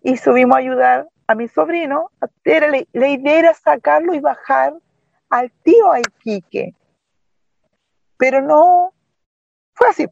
y 0.03 0.17
subimos 0.17 0.57
a 0.57 0.61
ayudar 0.61 1.09
a 1.27 1.35
mi 1.35 1.49
sobrino. 1.49 2.11
La, 2.45 3.09
idea 3.09 3.39
era 3.39 3.55
sacarlo 3.55 4.15
y 4.15 4.21
bajar 4.21 4.75
al 5.29 5.51
tío 5.63 5.93
Aiquique. 5.93 6.75
Pero 8.17 8.41
no 8.41 8.93
fue 9.75 9.89
así. 9.89 10.07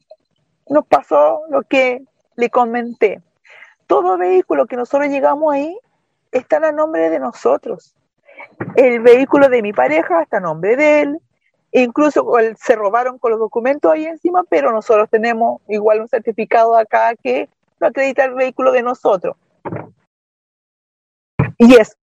Nos 0.70 0.86
pasó 0.86 1.42
lo 1.50 1.62
que 1.62 2.04
le 2.36 2.50
comenté. 2.50 3.22
Todo 3.86 4.18
vehículo 4.18 4.66
que 4.66 4.76
nosotros 4.76 5.08
llegamos 5.08 5.54
ahí 5.54 5.78
está 6.30 6.58
a 6.58 6.72
nombre 6.72 7.10
de 7.10 7.18
nosotros. 7.18 7.94
El 8.76 9.00
vehículo 9.00 9.48
de 9.48 9.62
mi 9.62 9.72
pareja 9.72 10.22
está 10.22 10.38
a 10.38 10.40
nombre 10.40 10.76
de 10.76 11.00
él, 11.00 11.20
Incluso 11.72 12.26
se 12.58 12.76
robaron 12.76 13.18
con 13.18 13.32
los 13.32 13.40
documentos 13.40 13.92
ahí 13.92 14.06
encima, 14.06 14.42
pero 14.48 14.72
nosotros 14.72 15.08
tenemos 15.10 15.60
igual 15.68 16.00
un 16.00 16.08
certificado 16.08 16.76
acá 16.76 17.14
que 17.22 17.48
no 17.80 17.88
acredita 17.88 18.24
el 18.24 18.34
vehículo 18.34 18.72
de 18.72 18.82
nosotros. 18.82 19.36
Y 21.58 21.74
eso. 21.74 21.94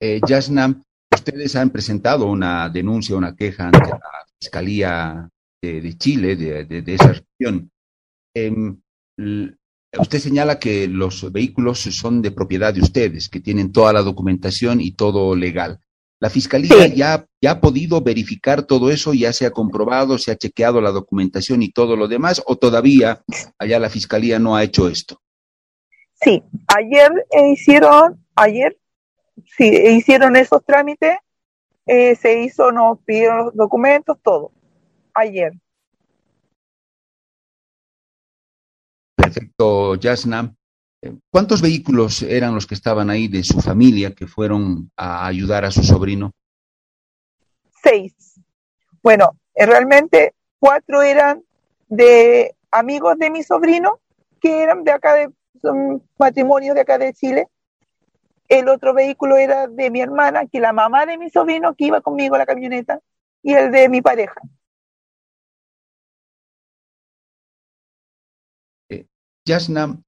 Eh, 0.00 0.20
Yasna, 0.26 0.74
ustedes 1.12 1.54
han 1.56 1.70
presentado 1.70 2.26
una 2.26 2.68
denuncia, 2.70 3.16
una 3.16 3.36
queja 3.36 3.66
ante 3.66 3.88
la 3.90 4.00
Fiscalía 4.40 5.28
de, 5.80 5.98
Chile, 5.98 6.36
de, 6.36 6.82
esa 6.86 7.12
región. 7.12 7.70
Em, 8.34 8.80
usted 9.98 10.18
señala 10.18 10.58
que 10.58 10.88
los 10.88 11.30
vehículos 11.32 11.80
son 11.80 12.22
de 12.22 12.30
propiedad 12.30 12.74
de 12.74 12.82
ustedes, 12.82 13.28
que 13.28 13.40
tienen 13.40 13.72
toda 13.72 13.92
la 13.92 14.02
documentación 14.02 14.80
y 14.80 14.92
todo 14.92 15.34
legal. 15.34 15.80
¿La 16.18 16.30
Fiscalía 16.30 16.86
ya, 16.86 17.26
ya 17.42 17.50
ha 17.50 17.60
podido 17.60 18.00
verificar 18.00 18.62
todo 18.62 18.90
eso? 18.90 19.12
¿Ya 19.12 19.32
se 19.32 19.44
ha 19.44 19.50
comprobado, 19.50 20.16
se 20.16 20.32
ha 20.32 20.36
chequeado 20.36 20.80
la 20.80 20.90
documentación 20.90 21.62
y 21.62 21.70
todo 21.70 21.94
lo 21.94 22.08
demás? 22.08 22.42
¿O 22.46 22.56
todavía 22.56 23.22
allá 23.58 23.78
la 23.78 23.90
Fiscalía 23.90 24.38
no 24.38 24.56
ha 24.56 24.64
hecho 24.64 24.88
esto? 24.88 25.20
Sí, 26.14 26.42
ayer 26.74 27.12
hicieron, 27.52 28.24
ayer, 28.34 28.78
sí, 29.56 29.68
hicieron 29.68 30.36
esos 30.36 30.64
trámites, 30.64 31.18
eh, 31.84 32.16
se 32.16 32.42
hizo, 32.42 32.72
nos 32.72 32.98
pidieron 33.00 33.46
los 33.46 33.54
documentos, 33.54 34.16
todo, 34.22 34.52
ayer. 35.16 35.52
Perfecto, 39.16 39.96
Yasna. 39.96 40.54
¿Cuántos 41.30 41.62
vehículos 41.62 42.22
eran 42.22 42.54
los 42.54 42.66
que 42.66 42.74
estaban 42.74 43.10
ahí 43.10 43.28
de 43.28 43.42
su 43.42 43.60
familia 43.60 44.14
que 44.14 44.26
fueron 44.26 44.90
a 44.96 45.26
ayudar 45.26 45.64
a 45.64 45.70
su 45.70 45.82
sobrino? 45.82 46.32
Seis. 47.82 48.40
Bueno, 49.02 49.38
eh, 49.54 49.66
realmente 49.66 50.34
cuatro 50.58 51.02
eran 51.02 51.42
de 51.88 52.54
amigos 52.70 53.18
de 53.18 53.30
mi 53.30 53.42
sobrino, 53.42 54.00
que 54.40 54.62
eran 54.62 54.84
de 54.84 54.92
acá, 54.92 55.14
de, 55.14 55.30
matrimonios 56.18 56.74
de 56.74 56.80
acá 56.80 56.98
de 56.98 57.12
Chile. 57.12 57.48
El 58.48 58.68
otro 58.68 58.94
vehículo 58.94 59.36
era 59.36 59.66
de 59.66 59.90
mi 59.90 60.00
hermana, 60.00 60.46
que 60.46 60.60
la 60.60 60.72
mamá 60.72 61.06
de 61.06 61.18
mi 61.18 61.30
sobrino, 61.30 61.74
que 61.74 61.86
iba 61.86 62.00
conmigo 62.00 62.34
a 62.34 62.38
la 62.38 62.46
camioneta, 62.46 63.00
y 63.42 63.54
el 63.54 63.70
de 63.70 63.88
mi 63.88 64.02
pareja. 64.02 64.40
Yasna, 69.46 70.02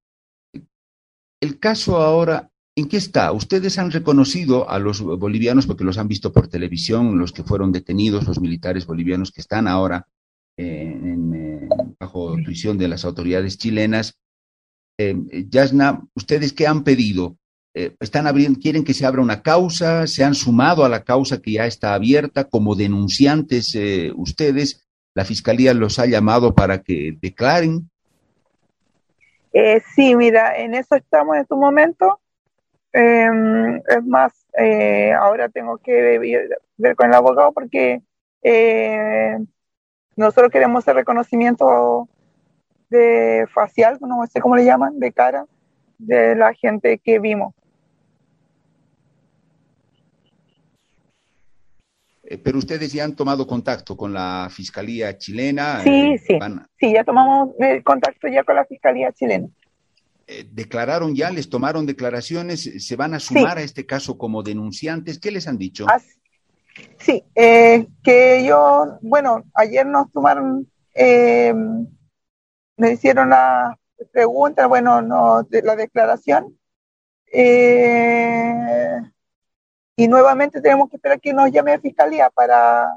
el 1.41 1.59
caso 1.61 1.99
ahora, 1.99 2.51
¿en 2.77 2.89
qué 2.89 2.97
está? 2.97 3.31
Ustedes 3.33 3.79
han 3.79 3.93
reconocido 3.93 4.69
a 4.69 4.81
los 4.81 5.01
bolivianos, 5.01 5.67
porque 5.67 5.85
los 5.85 5.97
han 5.97 6.09
visto 6.09 6.33
por 6.33 6.49
televisión, 6.49 7.19
los 7.19 7.33
que 7.33 7.45
fueron 7.45 7.71
detenidos, 7.71 8.27
los 8.27 8.41
militares 8.41 8.85
bolivianos 8.85 9.31
que 9.31 9.41
están 9.41 9.69
ahora 9.69 10.09
eh, 10.57 11.17
eh, 11.35 11.69
bajo 12.01 12.35
tuición 12.45 12.77
de 12.79 12.89
las 12.89 13.05
autoridades 13.05 13.57
chilenas. 13.59 14.19
Eh, 14.99 15.47
Yasna, 15.49 16.05
¿ustedes 16.15 16.53
qué 16.53 16.67
han 16.67 16.85
pedido? 16.85 17.37
están 18.01 18.27
abriendo, 18.27 18.59
quieren 18.59 18.83
que 18.83 18.93
se 18.93 19.07
abra 19.07 19.23
una 19.23 19.41
causa, 19.41 20.09
se 20.09 20.25
han 20.25 20.35
sumado 20.35 20.85
a 20.85 20.89
la 20.89 21.05
causa 21.05 21.41
que 21.41 21.53
ya 21.53 21.67
está 21.67 21.95
abierta 21.95 22.43
como 22.43 22.75
denunciantes 22.75 23.79
ustedes, 24.17 24.89
la 25.15 25.25
fiscalía 25.25 25.73
los 25.75 26.01
ha 26.01 26.07
llamado 26.07 26.57
para 26.57 26.83
que 26.83 27.17
declaren. 27.23 27.89
Eh, 29.53 29.81
sí, 29.95 30.15
mira, 30.15 30.57
en 30.57 30.75
eso 30.75 30.95
estamos 30.95 31.37
en 31.37 31.43
este 31.43 31.55
momento. 31.55 32.21
Em, 32.93 33.77
es 33.77 34.05
más, 34.05 34.33
eh, 34.59 35.13
ahora 35.13 35.49
tengo 35.49 35.79
que 35.79 36.19
ver 36.77 36.97
con 36.97 37.09
el 37.09 37.15
abogado 37.15 37.53
porque 37.53 38.03
eh, 38.43 39.39
nosotros 40.17 40.51
queremos 40.51 40.87
el 40.89 40.95
reconocimiento 40.95 42.09
de 42.91 43.47
facial, 43.53 43.99
no 44.01 44.27
sé 44.27 44.41
cómo 44.41 44.57
le 44.57 44.65
llaman, 44.65 44.99
de 44.99 45.13
cara 45.13 45.47
de 45.99 46.35
la 46.35 46.55
gente 46.55 46.99
que 46.99 47.19
vimos. 47.19 47.55
Pero 52.45 52.59
ustedes 52.59 52.93
ya 52.93 53.05
han 53.05 53.17
tomado 53.17 53.47
contacto 53.47 53.97
con 53.97 54.13
la 54.13 54.49
Fiscalía 54.51 55.17
chilena. 55.17 55.81
Sí, 55.83 56.19
sí, 56.19 56.39
sí, 56.79 56.93
ya 56.93 57.05
tomamos 57.05 57.51
contacto 57.85 58.29
ya 58.29 58.45
con 58.45 58.57
la 58.57 58.65
Fiscalía 58.67 59.13
chilena. 59.13 59.49
Eh, 60.31 60.47
¿Declararon 60.53 61.15
ya, 61.15 61.31
les 61.31 61.49
tomaron 61.49 61.87
declaraciones, 61.87 62.85
se 62.87 62.97
van 62.97 63.15
a 63.15 63.19
sumar 63.19 63.57
a 63.57 63.63
este 63.63 63.87
caso 63.87 64.19
como 64.19 64.43
denunciantes? 64.43 65.19
¿Qué 65.19 65.31
les 65.31 65.49
han 65.49 65.57
dicho? 65.57 65.87
sí, 66.99 67.25
eh, 67.35 67.87
que 68.05 68.45
yo, 68.47 68.99
bueno, 69.01 69.43
ayer 69.55 69.87
nos 69.87 70.13
tomaron, 70.13 70.71
eh, 70.95 71.55
me 72.77 72.93
hicieron 72.93 73.31
la 73.31 73.79
pregunta, 74.13 74.67
bueno, 74.67 75.01
no, 75.01 75.49
la 75.51 75.77
declaración. 75.77 76.59
Y 79.99 80.07
nuevamente 80.07 80.61
tenemos 80.61 80.89
que 80.89 80.95
esperar 80.95 81.21
que 81.21 81.33
nos 81.33 81.51
llame 81.51 81.73
la 81.73 81.81
fiscalía 81.81 82.31
para 82.31 82.97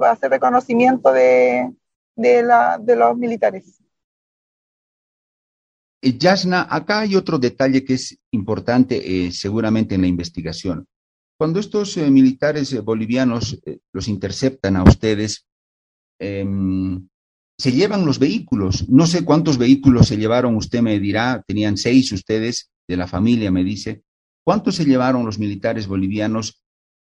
hacer 0.00 0.30
reconocimiento 0.30 1.12
de, 1.12 1.70
de 2.16 2.96
los 2.96 3.18
militares. 3.18 3.82
Eh, 6.00 6.16
Yasna, 6.16 6.66
acá 6.70 7.00
hay 7.00 7.16
otro 7.16 7.38
detalle 7.38 7.84
que 7.84 7.94
es 7.94 8.18
importante 8.30 9.26
eh, 9.26 9.30
seguramente 9.30 9.94
en 9.94 10.00
la 10.00 10.06
investigación. 10.06 10.86
Cuando 11.36 11.60
estos 11.60 11.94
eh, 11.98 12.10
militares 12.10 12.82
bolivianos 12.82 13.60
los 13.92 14.08
interceptan 14.08 14.76
a 14.76 14.84
ustedes, 14.84 15.46
em, 16.18 17.06
se 17.58 17.72
llevan 17.72 18.06
los 18.06 18.18
vehículos. 18.18 18.88
No 18.88 19.06
sé 19.06 19.22
cuántos 19.22 19.58
vehículos 19.58 20.08
se 20.08 20.16
llevaron, 20.16 20.56
usted 20.56 20.80
me 20.80 20.98
dirá, 20.98 21.44
tenían 21.46 21.76
seis 21.76 22.10
ustedes 22.12 22.70
de 22.88 22.96
la 22.96 23.06
familia, 23.06 23.50
me 23.50 23.64
dice. 23.64 24.02
¿Cuántos 24.50 24.74
se 24.74 24.84
llevaron 24.84 25.24
los 25.24 25.38
militares 25.38 25.86
bolivianos? 25.86 26.60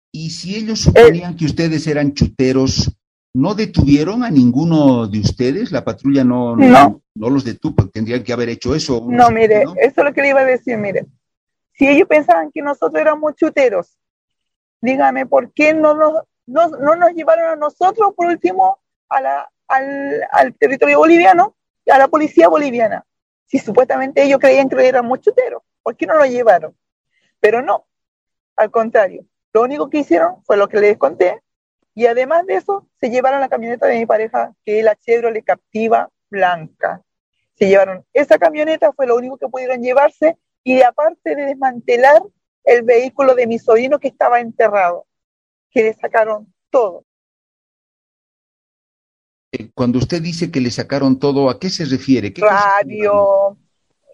Y 0.09 0.29
si 0.29 0.55
ellos 0.55 0.79
suponían 0.79 1.35
que 1.35 1.43
ustedes 1.43 1.85
eran 1.85 2.13
chuteros, 2.13 2.95
¿No 3.33 3.53
detuvieron 3.53 4.23
a 4.23 4.29
ninguno 4.29 5.07
de 5.07 5.19
ustedes? 5.19 5.69
¿La 5.73 5.83
patrulla 5.83 6.23
no, 6.23 6.55
no. 6.55 7.01
no, 7.13 7.29
los 7.29 7.43
detuvo? 7.43 7.89
Tendrían 7.89 8.23
que 8.23 8.31
haber 8.31 8.47
hecho 8.47 8.73
eso. 8.73 9.05
No, 9.09 9.29
mire, 9.29 9.63
eso 9.63 9.75
es 9.97 9.97
lo 9.97 10.13
que 10.13 10.21
le 10.21 10.29
iba 10.29 10.39
a 10.39 10.45
decir, 10.45 10.77
mire. 10.77 11.05
Si 11.73 11.85
ellos 11.85 12.07
pensaban 12.07 12.49
que 12.53 12.61
nosotros 12.61 13.01
éramos 13.01 13.35
chuteros, 13.35 13.97
dígame, 14.79 15.25
¿por 15.25 15.51
qué 15.51 15.73
no 15.73 15.93
nos, 15.93 16.13
no, 16.45 16.95
nos 16.95 17.11
llevaron 17.13 17.49
a 17.49 17.55
nosotros, 17.57 18.13
por 18.15 18.27
último, 18.27 18.79
a 19.09 19.19
la, 19.19 19.49
al, 19.67 20.21
al, 20.31 20.53
territorio 20.53 20.99
boliviano, 20.99 21.57
a 21.91 21.97
la 21.97 22.07
policía 22.07 22.47
boliviana? 22.47 23.03
Si 23.47 23.59
supuestamente 23.59 24.23
ellos 24.23 24.39
creían 24.39 24.69
que 24.69 24.87
éramos 24.87 25.19
chuteros, 25.19 25.61
¿por 25.83 25.97
qué 25.97 26.05
no 26.05 26.17
nos 26.17 26.29
llevaron? 26.29 26.73
Pero 27.45 27.61
no, 27.61 27.85
al 28.55 28.71
contrario, 28.71 29.23
lo 29.53 29.61
único 29.61 29.87
que 29.87 29.99
hicieron 29.99 30.43
fue 30.45 30.57
lo 30.57 30.67
que 30.67 30.79
les 30.79 30.97
conté, 30.97 31.43
y 31.93 32.07
además 32.07 32.43
de 32.47 32.55
eso, 32.55 32.87
se 32.99 33.11
llevaron 33.11 33.39
la 33.39 33.49
camioneta 33.49 33.85
de 33.85 33.99
mi 33.99 34.07
pareja, 34.07 34.55
que 34.65 34.79
es 34.79 34.83
la 34.83 34.95
Chevrolet 34.95 35.45
Captiva 35.45 36.09
Blanca. 36.31 37.03
Se 37.53 37.67
llevaron 37.67 38.03
esa 38.13 38.39
camioneta, 38.39 38.93
fue 38.93 39.05
lo 39.05 39.15
único 39.15 39.37
que 39.37 39.47
pudieron 39.47 39.79
llevarse, 39.83 40.39
y 40.63 40.81
aparte 40.81 41.35
de 41.35 41.45
desmantelar 41.45 42.23
el 42.63 42.81
vehículo 42.81 43.35
de 43.35 43.45
mi 43.45 43.59
sobrino 43.59 43.99
que 43.99 44.07
estaba 44.07 44.39
enterrado, 44.39 45.05
que 45.69 45.83
le 45.83 45.93
sacaron 45.93 46.51
todo. 46.71 47.05
Eh, 49.51 49.69
cuando 49.75 49.99
usted 49.99 50.19
dice 50.19 50.49
que 50.49 50.61
le 50.61 50.71
sacaron 50.71 51.19
todo, 51.19 51.51
¿a 51.51 51.59
qué 51.59 51.69
se 51.69 51.85
refiere? 51.85 52.33
¿Qué 52.33 52.41
radio, 52.41 53.55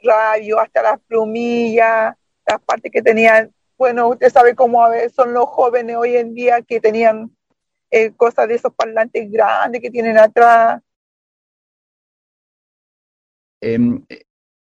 radio, 0.03 0.59
hasta 0.59 0.81
las 0.81 0.99
plumillas, 1.07 2.17
las 2.51 2.61
partes 2.61 2.91
que 2.91 3.01
tenían, 3.01 3.51
bueno, 3.77 4.09
usted 4.09 4.29
sabe 4.29 4.55
cómo 4.55 4.85
son 5.15 5.33
los 5.33 5.45
jóvenes 5.45 5.95
hoy 5.97 6.15
en 6.15 6.33
día 6.33 6.61
que 6.61 6.79
tenían 6.79 7.31
eh, 7.89 8.11
cosas 8.11 8.47
de 8.47 8.55
esos 8.55 8.73
parlantes 8.73 9.29
grandes 9.31 9.81
que 9.81 9.89
tienen 9.89 10.17
atrás. 10.17 10.81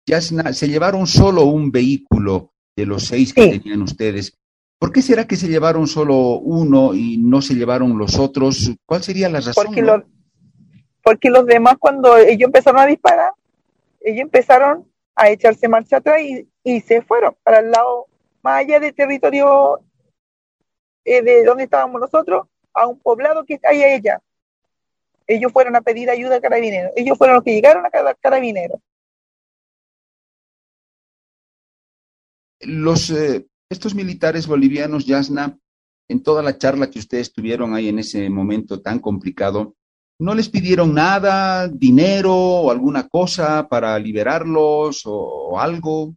Ya 0.06 0.20
se 0.20 0.68
llevaron 0.68 1.06
solo 1.06 1.44
un 1.44 1.70
vehículo 1.70 2.52
de 2.76 2.86
los 2.86 3.04
seis 3.04 3.32
que 3.32 3.58
tenían 3.58 3.82
ustedes. 3.82 4.36
¿Por 4.78 4.92
qué 4.92 5.02
será 5.02 5.26
que 5.26 5.36
se 5.36 5.48
llevaron 5.48 5.86
solo 5.86 6.38
uno 6.38 6.94
y 6.94 7.16
no 7.18 7.40
se 7.40 7.54
llevaron 7.54 7.96
los 7.96 8.18
otros? 8.18 8.72
¿Cuál 8.84 9.02
sería 9.02 9.28
la 9.28 9.40
razón? 9.40 9.54
Porque, 9.54 10.04
porque 11.02 11.30
los 11.30 11.46
demás, 11.46 11.76
cuando 11.78 12.16
ellos 12.16 12.46
empezaron 12.46 12.80
a 12.82 12.86
disparar, 12.86 13.32
ellos 14.00 14.20
empezaron 14.20 14.86
a 15.14 15.30
echarse 15.30 15.68
marcha 15.68 15.98
atrás 15.98 16.20
y, 16.22 16.80
se 16.80 17.02
fueron 17.02 17.36
para 17.42 17.60
el 17.60 17.70
lado 17.70 18.06
más 18.42 18.60
allá 18.60 18.80
del 18.80 18.94
territorio 18.94 19.80
eh, 21.04 21.22
de 21.22 21.44
donde 21.44 21.64
estábamos 21.64 22.00
nosotros, 22.00 22.46
a 22.72 22.86
un 22.86 22.98
poblado 22.98 23.44
que 23.44 23.54
está 23.54 23.70
ahí 23.70 23.82
ella. 23.82 24.20
Ellos 25.26 25.52
fueron 25.52 25.76
a 25.76 25.80
pedir 25.80 26.10
ayuda 26.10 26.36
a 26.36 26.40
carabineros. 26.40 26.92
Ellos 26.96 27.16
fueron 27.16 27.36
los 27.36 27.44
que 27.44 27.54
llegaron 27.54 27.84
a 27.86 28.14
carabineros. 28.14 28.80
Los, 32.60 33.10
eh, 33.10 33.46
estos 33.68 33.94
militares 33.94 34.46
bolivianos, 34.46 35.06
Yasna, 35.06 35.58
en 36.08 36.22
toda 36.22 36.42
la 36.42 36.58
charla 36.58 36.90
que 36.90 36.98
ustedes 36.98 37.32
tuvieron 37.32 37.74
ahí 37.74 37.88
en 37.88 37.98
ese 37.98 38.28
momento 38.28 38.80
tan 38.82 38.98
complicado, 38.98 39.74
¿no 40.18 40.34
les 40.34 40.48
pidieron 40.48 40.94
nada, 40.94 41.68
dinero 41.68 42.34
o 42.34 42.70
alguna 42.70 43.08
cosa 43.08 43.66
para 43.68 43.98
liberarlos 43.98 45.02
o, 45.06 45.58
algo? 45.58 46.14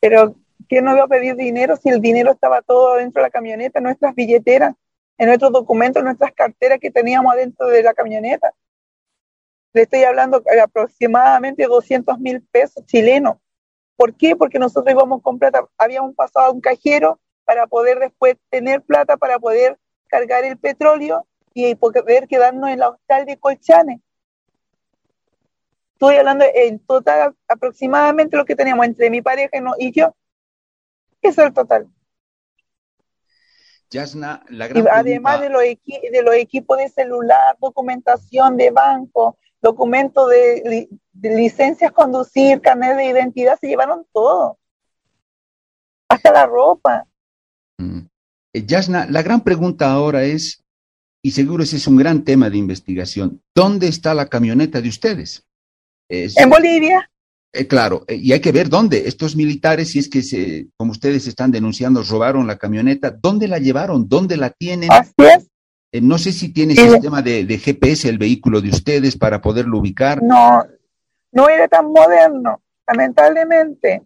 Pero, 0.00 0.34
¿quién 0.68 0.84
no 0.84 0.94
iba 0.94 1.04
a 1.04 1.08
pedir 1.08 1.36
dinero 1.36 1.76
si 1.76 1.88
el 1.88 2.00
dinero 2.00 2.32
estaba 2.32 2.62
todo 2.62 2.96
dentro 2.96 3.22
de 3.22 3.28
la 3.28 3.30
camioneta, 3.30 3.80
nuestras 3.80 4.14
billeteras? 4.14 4.74
en 5.18 5.26
nuestros 5.26 5.52
documentos, 5.52 6.00
en 6.00 6.06
nuestras 6.06 6.32
carteras 6.32 6.78
que 6.80 6.90
teníamos 6.90 7.32
adentro 7.32 7.66
de 7.66 7.82
la 7.82 7.92
camioneta. 7.92 8.54
Le 9.72 9.82
estoy 9.82 10.04
hablando 10.04 10.40
de 10.40 10.60
aproximadamente 10.60 11.66
200 11.66 12.18
mil 12.20 12.40
pesos 12.40 12.86
chilenos. 12.86 13.36
¿Por 13.96 14.14
qué? 14.14 14.36
Porque 14.36 14.60
nosotros 14.60 14.94
íbamos 14.94 15.20
con 15.22 15.38
plata, 15.38 15.66
habíamos 15.76 16.14
pasado 16.14 16.46
a 16.46 16.50
un 16.52 16.60
cajero 16.60 17.20
para 17.44 17.66
poder 17.66 17.98
después 17.98 18.36
tener 18.48 18.80
plata 18.82 19.16
para 19.16 19.38
poder 19.38 19.76
cargar 20.06 20.44
el 20.44 20.56
petróleo 20.56 21.26
y 21.66 21.74
poder 21.74 22.28
quedarnos 22.28 22.70
en 22.70 22.78
la 22.78 22.90
hostal 22.90 23.26
de 23.26 23.38
Colchanes. 23.38 24.00
Estoy 25.94 26.16
hablando 26.16 26.44
en 26.54 26.78
total 26.78 27.34
aproximadamente 27.48 28.36
lo 28.36 28.44
que 28.44 28.54
teníamos 28.54 28.86
entre 28.86 29.10
mi 29.10 29.20
pareja 29.20 29.58
y 29.78 29.92
yo. 29.92 30.14
Eso 31.20 31.40
es 31.42 31.48
el 31.48 31.52
total 31.52 31.88
además 34.90 35.40
de 35.40 35.48
los, 35.48 35.62
de 35.62 36.22
los 36.22 36.34
equipos 36.34 36.78
de 36.78 36.88
celular, 36.88 37.56
documentación 37.60 38.56
de 38.56 38.70
banco, 38.70 39.38
documentos 39.60 40.28
de, 40.28 40.88
licencias 41.12 41.92
conducir, 41.92 42.60
carnet 42.60 42.96
de 42.96 43.06
identidad, 43.06 43.58
se 43.58 43.68
llevaron 43.68 44.06
todo. 44.12 44.58
Hasta 46.08 46.32
la 46.32 46.46
ropa. 46.46 47.06
Mm. 47.78 48.00
Eh, 48.52 48.66
Yasna, 48.66 49.06
la 49.10 49.22
gran 49.22 49.42
pregunta 49.42 49.90
ahora 49.90 50.22
es, 50.24 50.64
y 51.22 51.30
seguro 51.32 51.62
ese 51.62 51.76
es 51.76 51.86
un 51.86 51.96
gran 51.96 52.24
tema 52.24 52.50
de 52.50 52.58
investigación, 52.58 53.42
¿dónde 53.54 53.88
está 53.88 54.14
la 54.14 54.26
camioneta 54.26 54.80
de 54.80 54.88
ustedes? 54.88 55.44
en 56.10 56.48
Bolivia. 56.48 57.08
Eh, 57.52 57.66
claro, 57.66 58.04
eh, 58.06 58.16
y 58.16 58.32
hay 58.32 58.40
que 58.40 58.52
ver 58.52 58.68
dónde 58.68 59.08
estos 59.08 59.34
militares, 59.34 59.90
si 59.90 59.98
es 59.98 60.08
que, 60.08 60.22
se, 60.22 60.68
como 60.76 60.92
ustedes 60.92 61.26
están 61.26 61.50
denunciando, 61.50 62.02
robaron 62.02 62.46
la 62.46 62.58
camioneta, 62.58 63.10
¿dónde 63.10 63.48
la 63.48 63.58
llevaron? 63.58 64.08
¿Dónde 64.08 64.36
la 64.36 64.50
tienen? 64.50 64.92
Así 64.92 65.14
es. 65.18 65.48
Eh, 65.90 66.02
no 66.02 66.18
sé 66.18 66.32
si 66.32 66.52
tiene 66.52 66.74
sistema 66.74 67.22
de, 67.22 67.46
GPS 67.58 68.08
el 68.08 68.18
vehículo 68.18 68.60
de 68.60 68.68
ustedes 68.68 69.16
para 69.16 69.40
poderlo 69.40 69.78
ubicar. 69.78 70.22
No, 70.22 70.62
no 71.32 71.48
era 71.48 71.66
tan 71.68 71.90
moderno, 71.90 72.60
lamentablemente, 72.86 74.02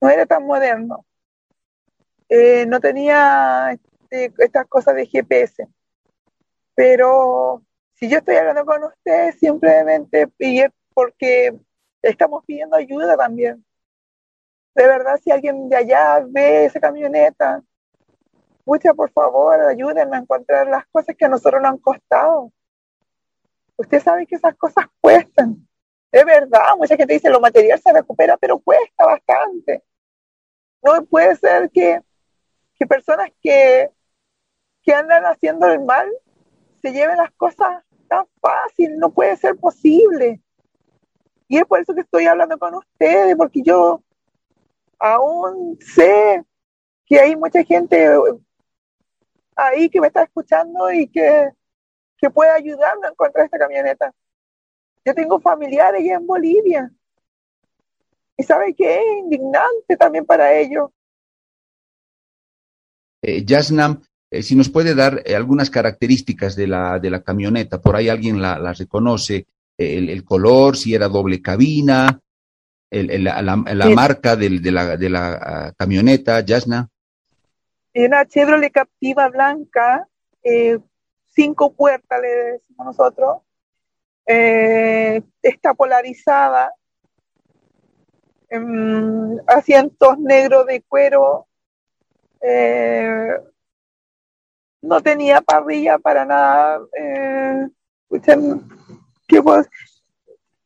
no 0.00 0.08
era 0.08 0.24
tan 0.26 0.46
moderno. 0.46 1.04
no 2.68 2.80
tenía 2.80 3.72
este, 3.72 4.32
estas 4.38 4.68
cosas 4.68 4.94
de 4.94 5.06
GPS. 5.06 5.66
Pero 6.80 7.62
si 7.92 8.08
yo 8.08 8.16
estoy 8.16 8.36
hablando 8.36 8.64
con 8.64 8.82
ustedes, 8.82 9.38
simplemente 9.38 10.26
pide 10.28 10.72
porque 10.94 11.54
estamos 12.00 12.42
pidiendo 12.46 12.74
ayuda 12.74 13.18
también. 13.18 13.62
De 14.74 14.86
verdad, 14.86 15.20
si 15.22 15.30
alguien 15.30 15.68
de 15.68 15.76
allá 15.76 16.24
ve 16.26 16.64
esa 16.64 16.80
camioneta, 16.80 17.62
mucha 18.64 18.94
por 18.94 19.10
favor, 19.10 19.60
ayúdenme 19.60 20.16
a 20.16 20.20
encontrar 20.20 20.68
las 20.68 20.86
cosas 20.86 21.14
que 21.18 21.26
a 21.26 21.28
nosotros 21.28 21.60
nos 21.60 21.72
han 21.72 21.78
costado. 21.80 22.50
Usted 23.76 24.00
sabe 24.00 24.26
que 24.26 24.36
esas 24.36 24.56
cosas 24.56 24.86
cuestan. 25.02 25.68
Es 26.10 26.24
verdad, 26.24 26.76
mucha 26.78 26.96
gente 26.96 27.12
dice 27.12 27.28
lo 27.28 27.40
material 27.40 27.78
se 27.78 27.92
recupera, 27.92 28.38
pero 28.38 28.58
cuesta 28.58 29.04
bastante. 29.04 29.84
No 30.82 31.04
puede 31.04 31.36
ser 31.36 31.70
que, 31.70 32.00
que 32.74 32.86
personas 32.86 33.28
que, 33.42 33.90
que 34.82 34.94
andan 34.94 35.26
haciendo 35.26 35.66
el 35.66 35.84
mal 35.84 36.10
se 36.80 36.92
lleven 36.92 37.16
las 37.16 37.30
cosas 37.32 37.84
tan 38.08 38.26
fácil, 38.40 38.96
no 38.98 39.12
puede 39.12 39.36
ser 39.36 39.56
posible. 39.56 40.40
Y 41.48 41.58
es 41.58 41.64
por 41.64 41.80
eso 41.80 41.94
que 41.94 42.00
estoy 42.00 42.26
hablando 42.26 42.58
con 42.58 42.74
ustedes, 42.74 43.36
porque 43.36 43.62
yo 43.62 44.02
aún 44.98 45.78
sé 45.80 46.44
que 47.06 47.18
hay 47.18 47.34
mucha 47.36 47.64
gente 47.64 48.08
ahí 49.56 49.90
que 49.90 50.00
me 50.00 50.06
está 50.06 50.22
escuchando 50.22 50.92
y 50.92 51.08
que, 51.08 51.50
que 52.18 52.30
puede 52.30 52.50
ayudarme 52.50 53.06
a 53.06 53.10
encontrar 53.10 53.44
esta 53.46 53.58
camioneta. 53.58 54.14
Yo 55.04 55.14
tengo 55.14 55.40
familiares 55.40 56.02
en 56.04 56.26
Bolivia. 56.26 56.90
Y 58.36 58.42
sabe 58.42 58.74
que 58.74 58.94
es 58.94 59.18
indignante 59.18 59.96
también 59.98 60.24
para 60.24 60.52
ellos. 60.52 60.90
Eh, 63.22 63.44
Jasnam, 63.46 64.00
eh, 64.30 64.42
si 64.42 64.54
nos 64.54 64.68
puede 64.68 64.94
dar 64.94 65.22
eh, 65.24 65.34
algunas 65.34 65.70
características 65.70 66.54
de 66.54 66.66
la, 66.66 66.98
de 66.98 67.10
la 67.10 67.22
camioneta, 67.22 67.80
por 67.80 67.96
ahí 67.96 68.08
alguien 68.08 68.40
la, 68.40 68.58
la 68.58 68.72
reconoce, 68.72 69.46
el, 69.76 70.24
color, 70.24 70.76
si 70.76 70.94
era 70.94 71.08
doble 71.08 71.40
cabina, 71.40 72.20
la, 72.90 73.56
marca 73.94 74.36
de, 74.36 74.50
la, 74.70 74.98
de 74.98 75.08
la 75.08 75.32
ah, 75.32 75.72
camioneta, 75.74 76.40
Yasna. 76.40 76.86
Una 77.94 78.26
Chevrolet 78.26 78.70
Captiva 78.70 79.30
blanca, 79.30 80.06
eh, 80.42 80.78
cinco 81.30 81.72
puertas, 81.72 82.20
le 82.20 82.28
decimos 82.28 82.86
nosotros. 82.88 83.38
Está 84.26 85.72
polarizada. 85.72 86.74
em, 88.50 89.38
asientos 89.46 90.18
negros 90.18 90.66
de 90.66 90.82
cuero, 90.82 91.46
eh, 92.42 93.36
no 94.82 95.00
tenía 95.00 95.40
parrilla 95.40 95.98
para 95.98 96.24
nada, 96.24 96.80
eh, 96.98 97.68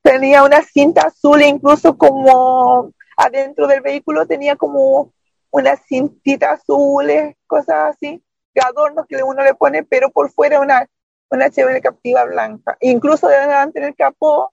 tenía 0.03 0.45
una 0.45 0.63
cinta 0.63 1.07
azul, 1.09 1.43
incluso 1.43 1.97
como 1.97 2.93
adentro 3.17 3.67
del 3.67 3.81
vehículo 3.81 4.27
tenía 4.27 4.57
como 4.57 5.13
unas 5.51 5.81
cintitas 5.87 6.61
azules, 6.61 7.37
cosas 7.47 7.95
así, 7.95 8.23
adornos 8.61 9.07
que 9.07 9.23
uno 9.23 9.43
le 9.43 9.55
pone, 9.55 9.83
pero 9.83 10.11
por 10.11 10.31
fuera 10.31 10.61
una, 10.61 10.87
una 11.31 11.51
chévere 11.51 11.81
captiva 11.81 12.25
blanca. 12.25 12.77
Incluso 12.81 13.29
delante 13.29 13.79
en 13.79 13.87
el 13.87 13.97
capó 13.97 14.53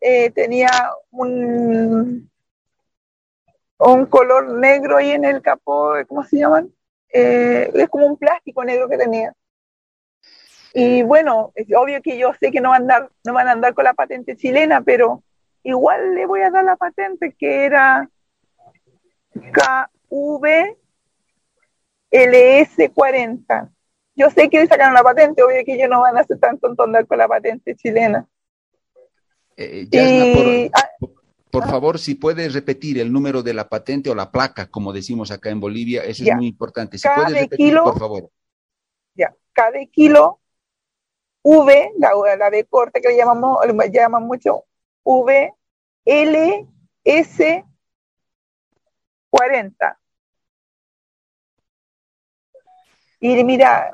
eh, 0.00 0.30
tenía 0.30 0.68
un, 1.10 2.30
un 3.78 4.06
color 4.06 4.48
negro 4.48 4.96
ahí 4.96 5.10
en 5.12 5.24
el 5.24 5.42
capó, 5.42 5.94
¿cómo 6.08 6.24
se 6.24 6.38
llaman? 6.38 6.72
Eh, 7.12 7.70
es 7.74 7.88
como 7.88 8.06
un 8.06 8.16
plástico 8.16 8.64
negro 8.64 8.88
que 8.88 8.98
tenía. 8.98 9.32
Y 10.74 11.02
bueno, 11.02 11.52
es 11.54 11.66
obvio 11.74 12.02
que 12.02 12.18
yo 12.18 12.34
sé 12.38 12.50
que 12.50 12.60
no 12.60 12.68
van, 12.70 12.82
a 12.90 12.96
andar, 12.96 13.10
no 13.24 13.32
van 13.32 13.48
a 13.48 13.52
andar 13.52 13.72
con 13.72 13.84
la 13.84 13.94
patente 13.94 14.36
chilena, 14.36 14.82
pero 14.82 15.22
igual 15.62 16.14
le 16.14 16.26
voy 16.26 16.42
a 16.42 16.50
dar 16.50 16.64
la 16.64 16.76
patente 16.76 17.32
que 17.32 17.64
era 17.64 18.10
KVLS40. 22.10 23.70
Yo 24.14 24.30
sé 24.30 24.50
que 24.50 24.60
le 24.60 24.66
sacaron 24.66 24.94
la 24.94 25.02
patente, 25.02 25.42
obvio 25.42 25.64
que 25.64 25.74
ellos 25.74 25.88
no 25.88 26.00
van 26.02 26.18
a 26.18 26.20
hacer 26.20 26.38
tanto 26.38 26.70
andar 26.82 27.06
con 27.06 27.18
la 27.18 27.28
patente 27.28 27.74
chilena. 27.74 28.26
Eh, 29.56 29.88
y, 29.90 30.70
ah, 30.74 30.90
por 31.50 31.64
ah. 31.64 31.68
favor, 31.68 31.98
si 31.98 32.14
puedes 32.14 32.52
repetir 32.52 32.98
el 32.98 33.12
número 33.12 33.42
de 33.42 33.54
la 33.54 33.68
patente 33.68 34.10
o 34.10 34.14
la 34.14 34.30
placa, 34.30 34.68
como 34.68 34.92
decimos 34.92 35.30
acá 35.30 35.50
en 35.50 35.60
Bolivia, 35.60 36.04
eso 36.04 36.24
es 36.24 36.34
muy 36.34 36.46
importante. 36.46 36.98
Si 36.98 37.08
puedes 37.08 37.32
repetir, 37.32 37.76
por 37.78 37.98
favor. 37.98 38.30
Ya, 39.14 39.34
cada 39.52 39.78
kilo 39.86 40.40
V, 41.42 41.92
la, 41.98 42.36
la 42.36 42.50
B 42.50 42.64
corta 42.64 43.00
que 43.00 43.08
le 43.08 43.16
llamamos, 43.16 43.58
le 43.64 43.90
llaman 43.90 44.24
mucho 44.24 44.64
V, 45.04 45.54
L, 46.04 46.66
S, 47.04 47.64
40. 49.30 49.98
Y 53.20 53.44
mira, 53.44 53.92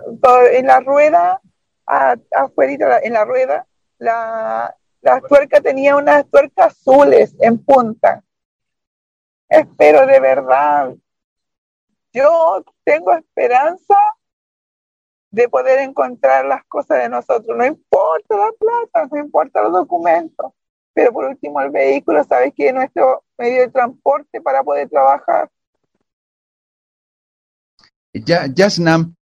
en 0.52 0.66
la 0.66 0.80
rueda, 0.80 1.40
afuera, 1.86 3.00
en 3.02 3.12
la 3.12 3.24
rueda, 3.24 3.66
la, 3.98 4.74
la 5.02 5.20
tuerca 5.20 5.60
tenía 5.60 5.96
unas 5.96 6.26
tuercas 6.30 6.72
azules 6.72 7.34
en 7.40 7.58
punta. 7.62 8.24
Espero 9.48 10.06
de 10.06 10.20
verdad, 10.20 10.94
yo 12.12 12.64
tengo 12.84 13.12
esperanza 13.12 13.96
de 15.30 15.48
poder 15.48 15.80
encontrar 15.80 16.44
las 16.44 16.64
cosas 16.64 17.02
de 17.02 17.08
nosotros. 17.08 17.56
No 17.56 17.66
importa 17.66 18.36
la 18.36 18.52
plata, 18.58 19.08
no 19.10 19.18
importa 19.18 19.62
los 19.62 19.72
documentos, 19.72 20.52
pero 20.94 21.12
por 21.12 21.24
último 21.24 21.60
el 21.60 21.70
vehículo, 21.70 22.22
sabes 22.24 22.52
que 22.54 22.68
es 22.68 22.74
nuestro 22.74 23.24
medio 23.36 23.62
de 23.62 23.68
transporte 23.68 24.40
para 24.40 24.62
poder 24.62 24.88
trabajar. 24.88 25.50
Ya, 28.14 28.46
Jasnam, 28.54 29.14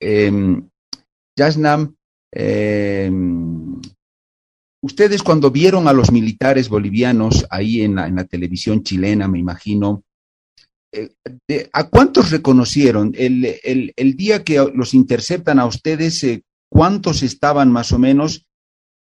eh, 0.00 0.30
Jasnam, 1.36 1.96
eh, 2.30 3.10
Ustedes 4.84 5.22
cuando 5.22 5.50
vieron 5.50 5.88
a 5.88 5.94
los 5.94 6.12
militares 6.12 6.68
bolivianos 6.68 7.46
ahí 7.48 7.80
en 7.80 7.94
la, 7.94 8.24
televisión 8.24 8.82
chilena, 8.82 9.26
me 9.26 9.38
imagino, 9.38 10.04
eh, 10.92 11.08
¿a 11.72 11.88
cuántos 11.88 12.30
reconocieron? 12.30 13.14
El, 13.16 14.14
día 14.14 14.44
que 14.44 14.62
los 14.74 14.92
interceptan 14.92 15.58
a 15.58 15.64
ustedes, 15.64 16.22
eh, 16.24 16.44
¿cuántos 16.68 17.22
estaban 17.22 17.72
más 17.72 17.92
o 17.92 17.98
menos? 17.98 18.44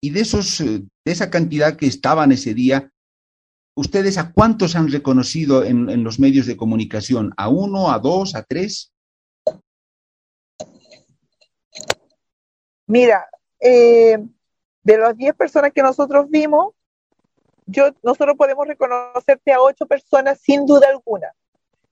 Y 0.03 0.11
de, 0.11 0.21
esos, 0.21 0.61
eh, 0.61 0.83
de 1.03 1.13
esa 1.13 1.31
cantidad 1.31 1.79
que 1.79 1.87
estaban 1.87 2.31
ese 2.31 2.53
día, 2.53 2.91
¿ustedes 3.75 4.19
a 4.19 4.33
cuántos 4.33 4.77
han 4.77 4.93
reconocido 4.93 5.65
en, 5.65 6.05
los 6.05 6.21
medios 6.21 6.45
de 6.45 6.59
comunicación? 6.59 7.33
¿A 7.39 7.49
uno, 7.49 7.91
a 7.91 7.99
dos, 8.01 8.35
a 8.35 8.43
tres? 8.43 8.93
Mira, 12.87 13.25
de 14.83 14.99
las 14.99 15.17
10 15.17 15.35
personas 15.35 15.73
que 15.73 15.83
nosotros 15.83 16.29
vimos, 16.29 16.75
yo, 17.67 17.91
nosotros 18.03 18.37
podemos 18.37 18.67
reconocerte 18.67 19.53
a 19.53 19.61
8 19.61 19.87
personas 19.87 20.41
sin 20.41 20.67
duda 20.67 20.89
alguna, 20.89 21.33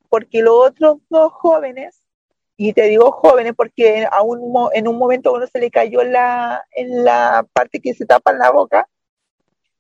porque 0.08 0.42
los 0.42 0.54
otros 0.68 0.98
dos 1.08 1.32
jóvenes, 1.32 2.02
y 2.56 2.72
te 2.72 2.82
digo 2.84 3.12
jóvenes 3.12 3.52
porque 3.56 4.08
en 4.72 4.88
un 4.88 4.98
momento 4.98 5.32
uno 5.32 5.46
se 5.46 5.60
le 5.60 5.70
cayó 5.70 6.02
la, 6.02 6.64
en 6.72 7.04
la 7.04 7.46
parte 7.52 7.80
que 7.80 7.94
se 7.94 8.04
tapa 8.04 8.32
en 8.32 8.38
la 8.38 8.50
boca 8.50 8.88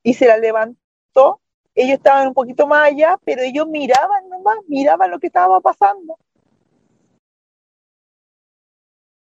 y 0.02 0.14
se 0.14 0.26
la 0.26 0.36
levantó, 0.36 1.40
ellos 1.74 1.96
estaban 1.96 2.28
un 2.28 2.34
poquito 2.34 2.66
más 2.66 2.92
allá, 2.92 3.18
pero 3.24 3.42
ellos 3.42 3.66
miraban 3.66 4.28
nomás, 4.28 4.58
miraban 4.68 5.10
lo 5.10 5.18
que 5.18 5.28
estaba 5.28 5.60
pasando. 5.60 6.16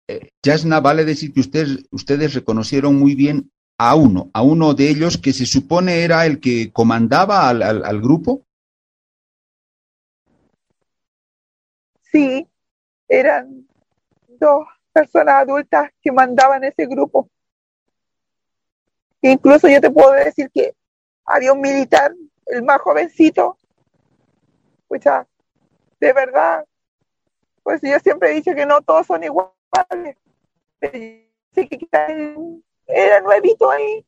Eh, 0.09 0.29
Yasna, 0.41 0.79
vale 0.79 1.03
decir 1.03 1.33
que 1.33 1.41
ustedes, 1.41 1.85
ustedes 1.91 2.33
reconocieron 2.33 2.95
muy 2.95 3.15
bien 3.15 3.51
a 3.77 3.95
uno, 3.95 4.29
a 4.33 4.41
uno 4.41 4.73
de 4.73 4.89
ellos 4.89 5.17
que 5.17 5.33
se 5.33 5.45
supone 5.45 6.03
era 6.03 6.25
el 6.25 6.39
que 6.39 6.71
comandaba 6.71 7.47
al, 7.47 7.61
al, 7.61 8.01
grupo? 8.01 8.41
Sí, 12.01 12.47
eran 13.07 13.67
dos 14.39 14.67
personas 14.91 15.35
adultas 15.35 15.91
que 16.01 16.11
mandaban 16.11 16.63
ese 16.63 16.87
grupo. 16.87 17.29
Incluso 19.21 19.67
yo 19.67 19.79
te 19.79 19.91
puedo 19.91 20.11
decir 20.13 20.49
que 20.51 20.75
había 21.25 21.53
un 21.53 21.61
militar, 21.61 22.13
el 22.47 22.63
más 22.63 22.79
jovencito, 22.81 23.57
pues 24.87 25.03
de 25.99 26.13
verdad, 26.13 26.65
pues 27.61 27.81
yo 27.81 27.99
siempre 27.99 28.31
he 28.31 28.35
dicho 28.35 28.55
que 28.55 28.65
no 28.65 28.81
todos 28.81 29.05
son 29.05 29.23
iguales. 29.23 30.17
Sí 30.81 31.67
que 31.67 31.87
era 32.87 33.21
nuevito 33.21 33.69
ahí, 33.69 34.05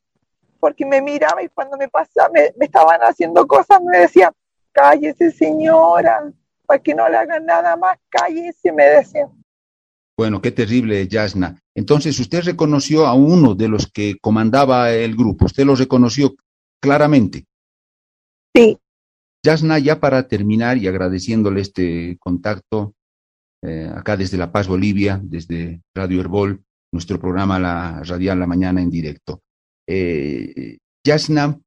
porque 0.60 0.86
me 0.86 1.02
miraba 1.02 1.44
y 1.44 1.50
cuando 1.50 1.78
me 1.78 1.88
pasaba, 1.90 2.30
me, 2.30 2.54
estaban 2.60 3.02
haciendo 3.02 3.46
cosas, 3.46 3.82
me 3.82 4.00
decía, 4.00 4.32
cállese 4.72 5.32
señora, 5.32 6.32
para 6.66 6.82
que 6.82 6.96
no 6.96 7.08
le 7.10 7.18
hagan 7.18 7.46
nada 7.46 7.76
más, 7.76 7.98
cállese, 8.10 8.72
me 8.72 8.86
decía. 8.86 9.30
Bueno, 10.18 10.42
qué 10.42 10.52
terrible, 10.52 11.08
Yasna. 11.08 11.62
Entonces, 11.76 12.20
usted 12.20 12.44
reconoció 12.44 13.06
a 13.06 13.14
uno 13.14 13.56
de 13.56 13.70
los 13.70 13.90
que 13.92 14.18
comandaba 14.20 14.92
el 14.92 15.16
grupo, 15.16 15.46
usted 15.46 15.66
lo 15.66 15.76
reconoció 15.76 16.36
claramente. 16.82 17.46
Sí. 18.54 18.78
Yasna, 19.44 19.80
ya 19.80 20.00
para 20.00 20.28
terminar 20.28 20.78
y 20.78 20.88
agradeciéndole 20.88 21.62
este 21.62 22.18
contacto 22.20 22.94
eh, 23.62 23.90
acá 23.94 24.18
desde 24.18 24.38
La 24.38 24.52
Paz, 24.52 24.68
Bolivia, 24.68 25.20
desde 25.24 25.82
Radio 25.94 26.20
Herbol, 26.20 26.64
nuestro 26.92 27.20
programa 27.20 27.60
La 27.60 28.02
Radial 28.04 28.40
La 28.40 28.48
Mañana 28.48 28.82
en 28.82 28.90
directo. 28.90 29.42
Eh, 29.88 30.78
Yasna, 31.04 31.58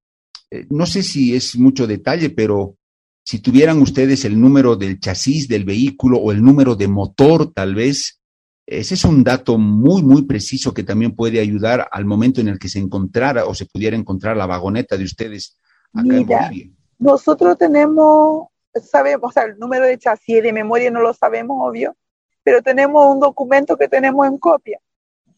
eh, 0.51 0.67
no 0.71 0.87
sé 0.87 1.03
si 1.03 1.35
es 1.35 1.57
mucho 1.57 1.87
detalle, 1.87 2.31
pero 2.31 2.77
si 3.25 3.39
tuvieran 3.39 3.81
ustedes 3.81 4.25
el 4.25 4.41
número 4.41 4.77
del 4.77 5.01
chasis 5.01 5.49
del 5.49 5.65
vehículo 5.65 6.19
o 6.19 6.33
el 6.33 6.43
número 6.43 6.75
de 6.75 6.89
motor, 6.89 7.53
tal 7.53 7.75
vez, 7.75 8.21
ese 8.67 8.95
es 8.95 9.05
un 9.05 9.23
dato 9.23 9.59
muy, 9.59 10.03
muy 10.03 10.23
preciso 10.23 10.75
que 10.75 10.83
también 10.83 11.15
puede 11.15 11.41
ayudar 11.41 11.89
al 11.91 12.05
momento 12.05 12.41
en 12.41 12.49
el 12.49 12.59
que 12.59 12.69
se 12.69 12.79
encontrara 12.79 13.47
o 13.47 13.55
se 13.55 13.67
pudiera 13.67 13.97
encontrar 13.97 14.37
la 14.37 14.47
vagoneta 14.47 14.97
de 14.97 15.05
ustedes 15.05 15.59
acá 15.93 16.17
en 16.17 16.27
Bolivia. 16.27 16.71
Nosotros 16.99 17.59
tenemos, 17.59 18.49
sabemos, 18.85 19.31
o 19.31 19.33
sea, 19.33 19.45
el 19.45 19.59
número 19.59 19.87
de 19.87 19.99
chasis 19.99 20.43
de 20.43 20.53
memoria 20.53 20.91
no 20.91 21.01
lo 21.01 21.13
sabemos, 21.15 21.57
obvio, 21.61 21.97
pero 22.43 22.63
tenemos 22.63 23.07
un 23.13 23.21
documento 23.21 23.77
que 23.77 23.89
tenemos 23.89 24.27
en 24.27 24.39
copia 24.39 24.81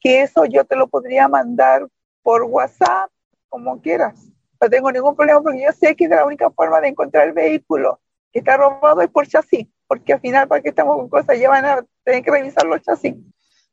que 0.05 0.21
eso 0.21 0.45
yo 0.45 0.65
te 0.65 0.77
lo 0.77 0.87
podría 0.87 1.29
mandar 1.29 1.89
por 2.23 2.43
WhatsApp, 2.43 3.11
como 3.49 3.81
quieras. 3.81 4.15
No 4.61 4.69
tengo 4.69 4.93
ningún 4.93 5.17
problema 5.17 5.43
porque 5.43 5.63
yo 5.63 5.73
sé 5.73 5.97
que 5.97 6.05
es 6.05 6.11
la 6.11 6.27
única 6.27 6.51
forma 6.51 6.81
de 6.83 6.89
encontrar 6.89 7.27
el 7.27 7.33
vehículo 7.33 8.01
que 8.31 8.41
está 8.41 8.57
robado 8.57 9.01
es 9.01 9.09
por 9.09 9.27
chasis, 9.27 9.67
porque 9.87 10.13
al 10.13 10.21
final 10.21 10.47
para 10.47 10.61
que 10.61 10.69
estamos 10.69 10.97
con 10.97 11.09
cosas 11.09 11.39
ya 11.39 11.49
van 11.49 11.65
a 11.65 11.87
tener 12.05 12.23
que 12.23 12.31
revisar 12.31 12.67
los 12.67 12.83
chasis. 12.83 13.15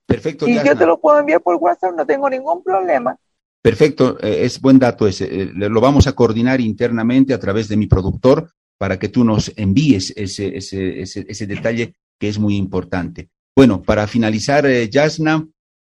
Perfecto. 0.05 0.47
Y 0.47 0.55
yo 0.63 0.77
te 0.77 0.85
lo 0.85 1.01
puedo 1.01 1.19
enviar 1.19 1.41
por 1.41 1.55
WhatsApp, 1.55 1.95
no 1.95 2.05
tengo 2.05 2.29
ningún 2.29 2.63
problema. 2.63 3.17
Perfecto, 3.61 4.17
eh, 4.21 4.45
es 4.45 4.61
buen 4.61 4.79
dato 4.79 5.07
ese. 5.07 5.25
Eh, 5.25 5.51
lo 5.53 5.81
vamos 5.81 6.07
a 6.07 6.13
coordinar 6.13 6.61
internamente 6.61 7.33
a 7.33 7.39
través 7.39 7.67
de 7.67 7.77
mi 7.77 7.87
productor 7.87 8.51
para 8.77 8.97
que 8.97 9.09
tú 9.09 9.23
nos 9.23 9.51
envíes 9.57 10.13
ese, 10.15 10.57
ese, 10.57 11.01
ese, 11.01 11.47
detalle 11.47 11.93
que 12.17 12.29
es 12.29 12.39
muy 12.39 12.55
importante. 12.55 13.29
Bueno, 13.55 13.81
para 13.81 14.07
finalizar, 14.07 14.65
eh, 14.65 14.89
Yasna, 14.89 15.45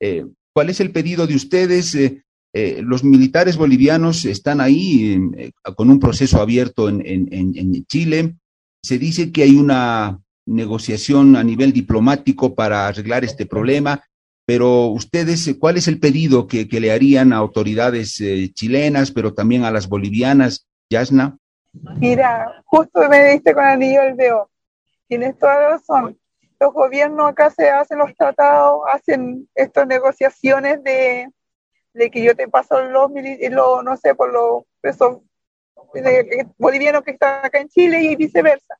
eh, 0.00 0.24
¿Cuál 0.52 0.70
es 0.70 0.80
el 0.80 0.90
pedido 0.90 1.26
de 1.26 1.34
ustedes? 1.34 1.94
Eh, 1.94 2.22
Eh, 2.58 2.80
los 2.82 3.04
militares 3.04 3.58
bolivianos 3.58 4.24
están 4.24 4.62
ahí 4.62 5.20
eh, 5.36 5.50
con 5.76 5.90
un 5.90 6.00
proceso 6.00 6.40
abierto 6.40 6.88
en, 6.88 7.84
Chile. 7.86 8.36
Se 8.82 8.98
dice 8.98 9.30
que 9.30 9.42
hay 9.42 9.56
una 9.56 10.18
negociación 10.46 11.36
a 11.36 11.44
nivel 11.44 11.74
diplomático 11.74 12.54
para 12.54 12.88
arreglar 12.88 13.24
este 13.24 13.44
problema, 13.44 14.02
pero 14.46 14.86
ustedes, 14.86 15.54
¿cuál 15.58 15.76
es 15.76 15.86
el 15.86 16.00
pedido 16.00 16.46
que, 16.46 16.64
le 16.64 16.92
harían 16.92 17.34
a 17.34 17.36
autoridades 17.36 18.22
chilenas, 18.54 19.10
pero 19.10 19.34
también 19.34 19.64
a 19.64 19.70
las 19.70 19.86
bolivianas, 19.86 20.66
Yasna? 20.88 21.36
Mira, 21.98 22.62
justo 22.64 23.06
me 23.10 23.32
diste 23.32 23.52
con 23.52 23.64
anillo 23.64 24.00
el 24.00 24.16
dedo. 24.16 24.48
Tienes 25.08 25.38
toda 25.38 25.60
la 25.60 25.68
razón. 25.72 26.16
Los 26.58 26.72
gobiernos 26.72 27.30
acá 27.30 27.50
se 27.50 27.70
hacen 27.70 27.98
los 27.98 28.14
tratados, 28.14 28.82
hacen 28.90 29.48
estas 29.54 29.86
negociaciones 29.86 30.82
de, 30.82 31.28
de 31.92 32.10
que 32.10 32.22
yo 32.22 32.34
te 32.34 32.48
paso 32.48 32.80
los, 32.82 33.10
los 33.10 33.84
no 33.84 33.96
sé, 33.96 34.14
por 34.14 34.32
los 34.32 34.64
bolivianos 36.56 37.02
que 37.02 37.10
están 37.10 37.44
acá 37.44 37.58
en 37.58 37.68
Chile 37.68 38.00
y 38.02 38.16
viceversa. 38.16 38.78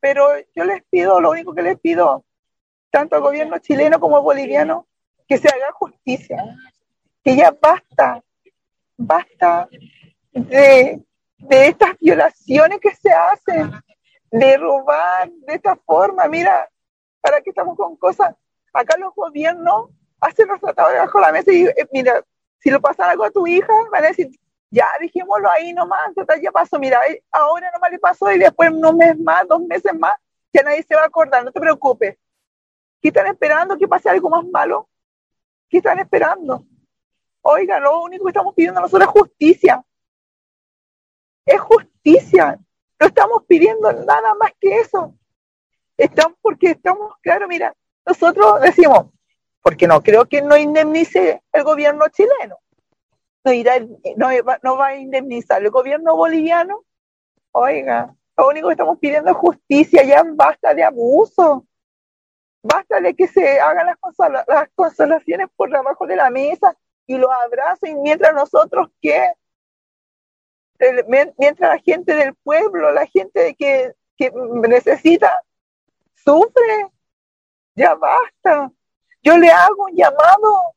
Pero 0.00 0.28
yo 0.54 0.64
les 0.64 0.82
pido, 0.84 1.20
lo 1.20 1.30
único 1.30 1.54
que 1.54 1.62
les 1.62 1.78
pido, 1.78 2.24
tanto 2.90 3.16
al 3.16 3.22
gobierno 3.22 3.58
chileno 3.58 4.00
como 4.00 4.16
al 4.16 4.22
boliviano, 4.22 4.86
que 5.28 5.38
se 5.38 5.48
haga 5.48 5.70
justicia, 5.72 6.42
que 7.22 7.36
ya 7.36 7.54
basta, 7.60 8.22
basta 8.96 9.68
de 10.32 11.04
de 11.40 11.68
estas 11.68 11.98
violaciones 11.98 12.78
que 12.80 12.94
se 12.94 13.10
hacen, 13.10 13.72
de 14.30 14.56
robar 14.56 15.30
de 15.30 15.54
esta 15.54 15.76
forma. 15.76 16.28
Mira, 16.28 16.68
para 17.20 17.40
que 17.40 17.50
estamos 17.50 17.76
con 17.76 17.96
cosas. 17.96 18.34
Acá 18.72 18.96
los 18.98 19.14
gobiernos 19.14 19.90
hacen 20.20 20.48
los 20.48 20.60
tratados 20.60 20.92
debajo 20.92 21.20
la 21.20 21.32
mesa 21.32 21.52
y 21.52 21.66
eh, 21.66 21.88
mira, 21.92 22.24
si 22.58 22.70
lo 22.70 22.80
pasa 22.80 23.10
algo 23.10 23.24
a 23.24 23.30
tu 23.30 23.46
hija, 23.46 23.72
van 23.90 24.04
a 24.04 24.08
decir, 24.08 24.30
ya 24.70 24.88
dijémoslo 25.00 25.50
ahí 25.50 25.72
nomás, 25.72 26.14
total 26.14 26.40
ya 26.40 26.52
pasó, 26.52 26.78
mira, 26.78 27.00
eh, 27.08 27.22
ahora 27.30 27.70
nomás 27.72 27.90
le 27.90 27.98
pasó 27.98 28.30
y 28.30 28.38
después 28.38 28.70
un 28.70 28.96
mes 28.96 29.18
más, 29.18 29.46
dos 29.48 29.62
meses 29.62 29.92
más, 29.98 30.14
ya 30.52 30.62
nadie 30.62 30.82
se 30.82 30.94
va 30.94 31.02
a 31.02 31.06
acordar, 31.06 31.44
no 31.44 31.52
te 31.52 31.60
preocupes. 31.60 32.16
¿Qué 33.00 33.08
están 33.08 33.26
esperando 33.28 33.78
que 33.78 33.88
pase 33.88 34.10
algo 34.10 34.28
más 34.28 34.44
malo? 34.46 34.88
¿Qué 35.68 35.78
están 35.78 35.98
esperando? 35.98 36.64
Oiga, 37.42 37.80
lo 37.80 38.02
único 38.02 38.24
que 38.24 38.30
estamos 38.30 38.54
pidiendo 38.54 38.80
nosotros 38.80 39.08
es 39.08 39.20
justicia 39.20 39.84
es 41.50 41.60
justicia. 41.60 42.58
No 42.98 43.06
estamos 43.06 43.44
pidiendo 43.46 43.92
nada 43.92 44.34
más 44.34 44.52
que 44.60 44.78
eso. 44.78 45.14
Estamos 46.00 46.38
porque 46.40 46.70
estamos, 46.70 47.12
claro, 47.20 47.46
mira, 47.46 47.74
nosotros 48.06 48.58
decimos, 48.62 49.08
porque 49.60 49.86
no 49.86 50.02
creo 50.02 50.24
que 50.24 50.40
no 50.40 50.56
indemnice 50.56 51.42
el 51.52 51.62
gobierno 51.62 52.08
chileno. 52.08 52.58
No, 53.44 53.52
irá, 53.52 53.78
no, 54.16 54.28
no 54.62 54.76
va 54.78 54.86
a 54.88 54.96
indemnizar 54.96 55.62
el 55.62 55.70
gobierno 55.70 56.16
boliviano. 56.16 56.84
Oiga, 57.52 58.14
lo 58.34 58.48
único 58.48 58.68
que 58.68 58.72
estamos 58.72 58.98
pidiendo 58.98 59.30
es 59.30 59.36
justicia, 59.36 60.02
ya 60.02 60.22
basta 60.26 60.72
de 60.72 60.84
abuso. 60.84 61.66
Basta 62.62 63.00
de 63.00 63.14
que 63.14 63.28
se 63.28 63.60
hagan 63.60 63.86
las, 63.86 64.46
las 64.48 64.68
consolaciones 64.74 65.48
por 65.54 65.70
debajo 65.70 66.06
de 66.06 66.16
la 66.16 66.30
mesa 66.30 66.74
y 67.06 67.18
los 67.18 67.30
abracen 67.44 68.00
mientras 68.00 68.34
nosotros, 68.34 68.88
¿qué? 69.02 69.34
mientras 71.36 71.70
la 71.74 71.78
gente 71.78 72.14
del 72.14 72.34
pueblo, 72.36 72.90
la 72.90 73.06
gente 73.06 73.54
que, 73.58 73.92
que 74.16 74.32
necesita, 74.66 75.42
sufre, 76.24 76.86
ya 77.74 77.94
basta. 77.94 78.70
Yo 79.22 79.36
le 79.36 79.50
hago 79.50 79.84
un 79.84 79.94
llamado 79.94 80.74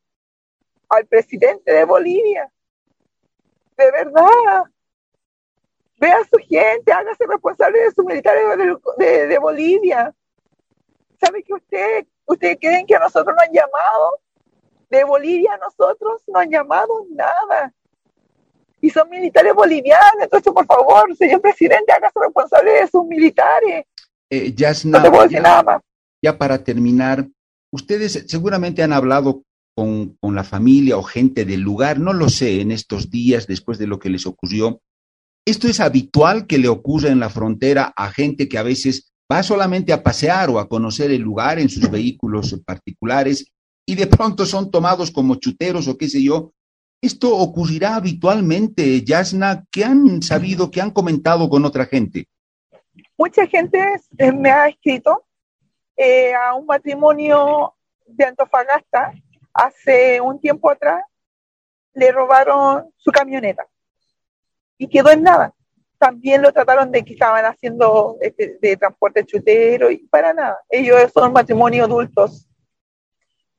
al 0.90 1.06
presidente 1.06 1.72
de 1.72 1.86
Bolivia. 1.86 2.52
De 3.78 3.92
verdad. 3.92 4.64
Ve 5.98 6.12
a 6.12 6.24
su 6.26 6.38
gente, 6.38 6.92
hágase 6.92 7.26
responsable 7.26 7.80
de 7.80 7.92
sus 7.92 8.04
militares 8.04 8.44
de, 8.98 9.38
Bolivia. 9.38 10.14
¿Sabe 11.22 11.44
que 11.44 11.54
usted, 11.54 12.06
ustedes 12.26 12.58
creen 12.60 12.86
que 12.86 12.96
a 12.96 13.00
nosotros 13.00 13.34
nos 13.36 13.46
han 13.46 13.54
llamado? 13.54 14.20
De 14.90 15.04
Bolivia 15.06 15.54
a 15.54 15.58
nosotros 15.58 16.22
no 16.28 16.40
han 16.40 16.50
llamado 16.50 17.06
nada 17.10 17.74
y 18.84 18.90
son 18.90 19.10
militares 19.10 19.54
bolivianos. 19.54 20.24
Entonces, 20.24 20.52
por 20.52 20.66
favor, 20.66 21.16
señor 21.16 21.40
presidente, 21.40 21.94
hágase 21.94 22.20
responsable 22.20 22.72
de 22.72 22.88
sus 22.88 23.06
militares. 23.06 23.86
Eh, 24.36 24.56
no 24.86 25.02
te 25.02 25.10
puedo 25.10 25.24
decir 25.24 25.42
nada 25.42 25.64
más. 25.64 25.82
Ya 26.24 26.38
para 26.38 26.64
terminar, 26.64 27.28
ustedes 27.72 28.26
seguramente 28.28 28.82
han 28.82 28.94
hablado 28.94 29.44
con, 29.76 30.18
con, 30.22 30.36
la 30.36 30.44
familia 30.44 30.98
o 30.98 31.04
gente 31.04 31.46
del 31.46 31.62
lugar, 31.62 32.00
no 32.00 32.14
lo 32.14 32.30
sé, 32.30 32.62
en 32.62 32.72
estos 32.72 33.10
días 33.10 33.48
después 33.48 33.78
de 33.78 33.88
lo 33.88 34.00
que 34.00 34.10
les 34.10 34.26
ocurrió. 34.26 34.82
¿Esto 35.46 35.68
es 35.68 35.80
habitual 35.80 36.48
que 36.48 36.58
le 36.58 36.70
ocurra 36.70 37.10
en 37.10 37.20
la 37.20 37.30
frontera 37.30 37.94
a 37.96 38.10
gente 38.12 38.48
que 38.48 38.58
a 38.58 38.64
veces 38.64 39.12
va 39.32 39.44
solamente 39.44 39.92
a 39.92 40.04
pasear 40.04 40.50
o 40.50 40.60
a 40.60 40.70
conocer 40.70 41.12
el 41.12 41.22
lugar 41.22 41.60
en 41.60 41.70
sus 41.70 41.90
vehículos 41.92 42.56
particulares 42.66 43.52
y 43.86 43.96
de 43.96 44.08
pronto 44.08 44.46
son 44.46 44.72
tomados 44.72 45.12
como 45.12 45.36
chuteros 45.36 45.88
o 45.88 45.98
qué 45.98 46.08
sé 46.08 46.24
yo 46.24 46.54
¿Esto 47.04 47.36
ocurrirá 47.36 47.98
habitualmente, 47.98 49.04
Yasna? 49.04 49.66
¿Qué 49.70 49.84
han 49.84 50.22
sabido, 50.22 50.72
qué 50.72 50.80
han 50.80 50.92
comentado 50.92 51.50
con 51.50 51.66
otra 51.66 51.86
gente? 51.86 52.30
Mucha 53.18 53.46
gente 53.48 53.80
eh, 54.18 54.32
me 54.32 54.52
ha 54.52 54.68
escrito 54.68 55.26
eh, 55.96 56.34
a 56.34 56.56
un 56.56 56.66
matrimonio 56.66 57.76
de 58.06 58.26
Antofagasta 58.26 59.14
hace 59.54 60.20
un 60.20 60.40
tiempo 60.40 60.70
atrás, 60.70 61.04
le 61.94 62.12
robaron 62.12 62.92
su 62.98 63.12
camioneta 63.12 63.68
y 64.78 64.88
quedó 64.88 65.12
en 65.12 65.24
nada. 65.24 65.54
También 66.00 66.42
lo 66.42 66.52
trataron 66.52 66.92
de 66.92 67.04
que 67.04 67.14
estaban 67.14 67.46
haciendo 67.46 68.18
este, 68.20 68.58
de 68.60 68.76
transporte 68.76 69.24
chutero 69.26 69.92
y 69.92 69.98
para 70.08 70.34
nada. 70.34 70.60
Ellos 70.68 71.12
son 71.14 71.32
matrimonio 71.32 71.86
adultos. 71.86 72.50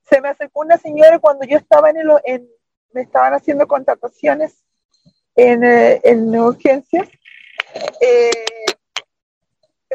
Se 0.03 0.21
me 0.21 0.29
acercó 0.29 0.61
una 0.61 0.77
señora 0.77 1.19
cuando 1.21 1.47
yo 1.47 1.57
estaba 1.57 1.91
en, 1.91 1.99
el, 1.99 2.49
me 2.93 3.03
estaban 3.03 3.35
haciendo 3.35 3.67
contrataciones 3.67 4.65
en, 5.37 5.65
eh, 5.65 6.01
en 6.03 6.37
urgencias. 6.39 7.09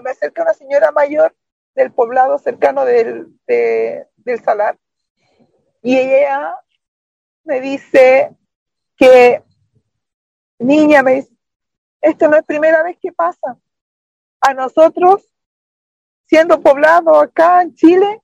Me 0.01 0.11
acerca 0.11 0.43
una 0.43 0.53
señora 0.53 0.91
mayor 0.91 1.35
del 1.75 1.91
poblado 1.91 2.37
cercano 2.37 2.85
del, 2.85 3.27
del 3.47 4.43
Salar 4.43 4.77
y 5.81 5.97
ella 5.97 6.55
me 7.43 7.61
dice 7.61 8.35
que, 8.97 9.43
niña, 10.59 11.03
me 11.03 11.15
dice, 11.15 11.33
esto 12.01 12.27
no 12.27 12.37
es 12.37 12.43
primera 12.43 12.83
vez 12.83 12.97
que 13.01 13.11
pasa. 13.11 13.57
A 14.41 14.53
nosotros, 14.53 15.25
siendo 16.25 16.61
poblado 16.61 17.19
acá 17.19 17.61
en 17.61 17.75
Chile, 17.75 18.21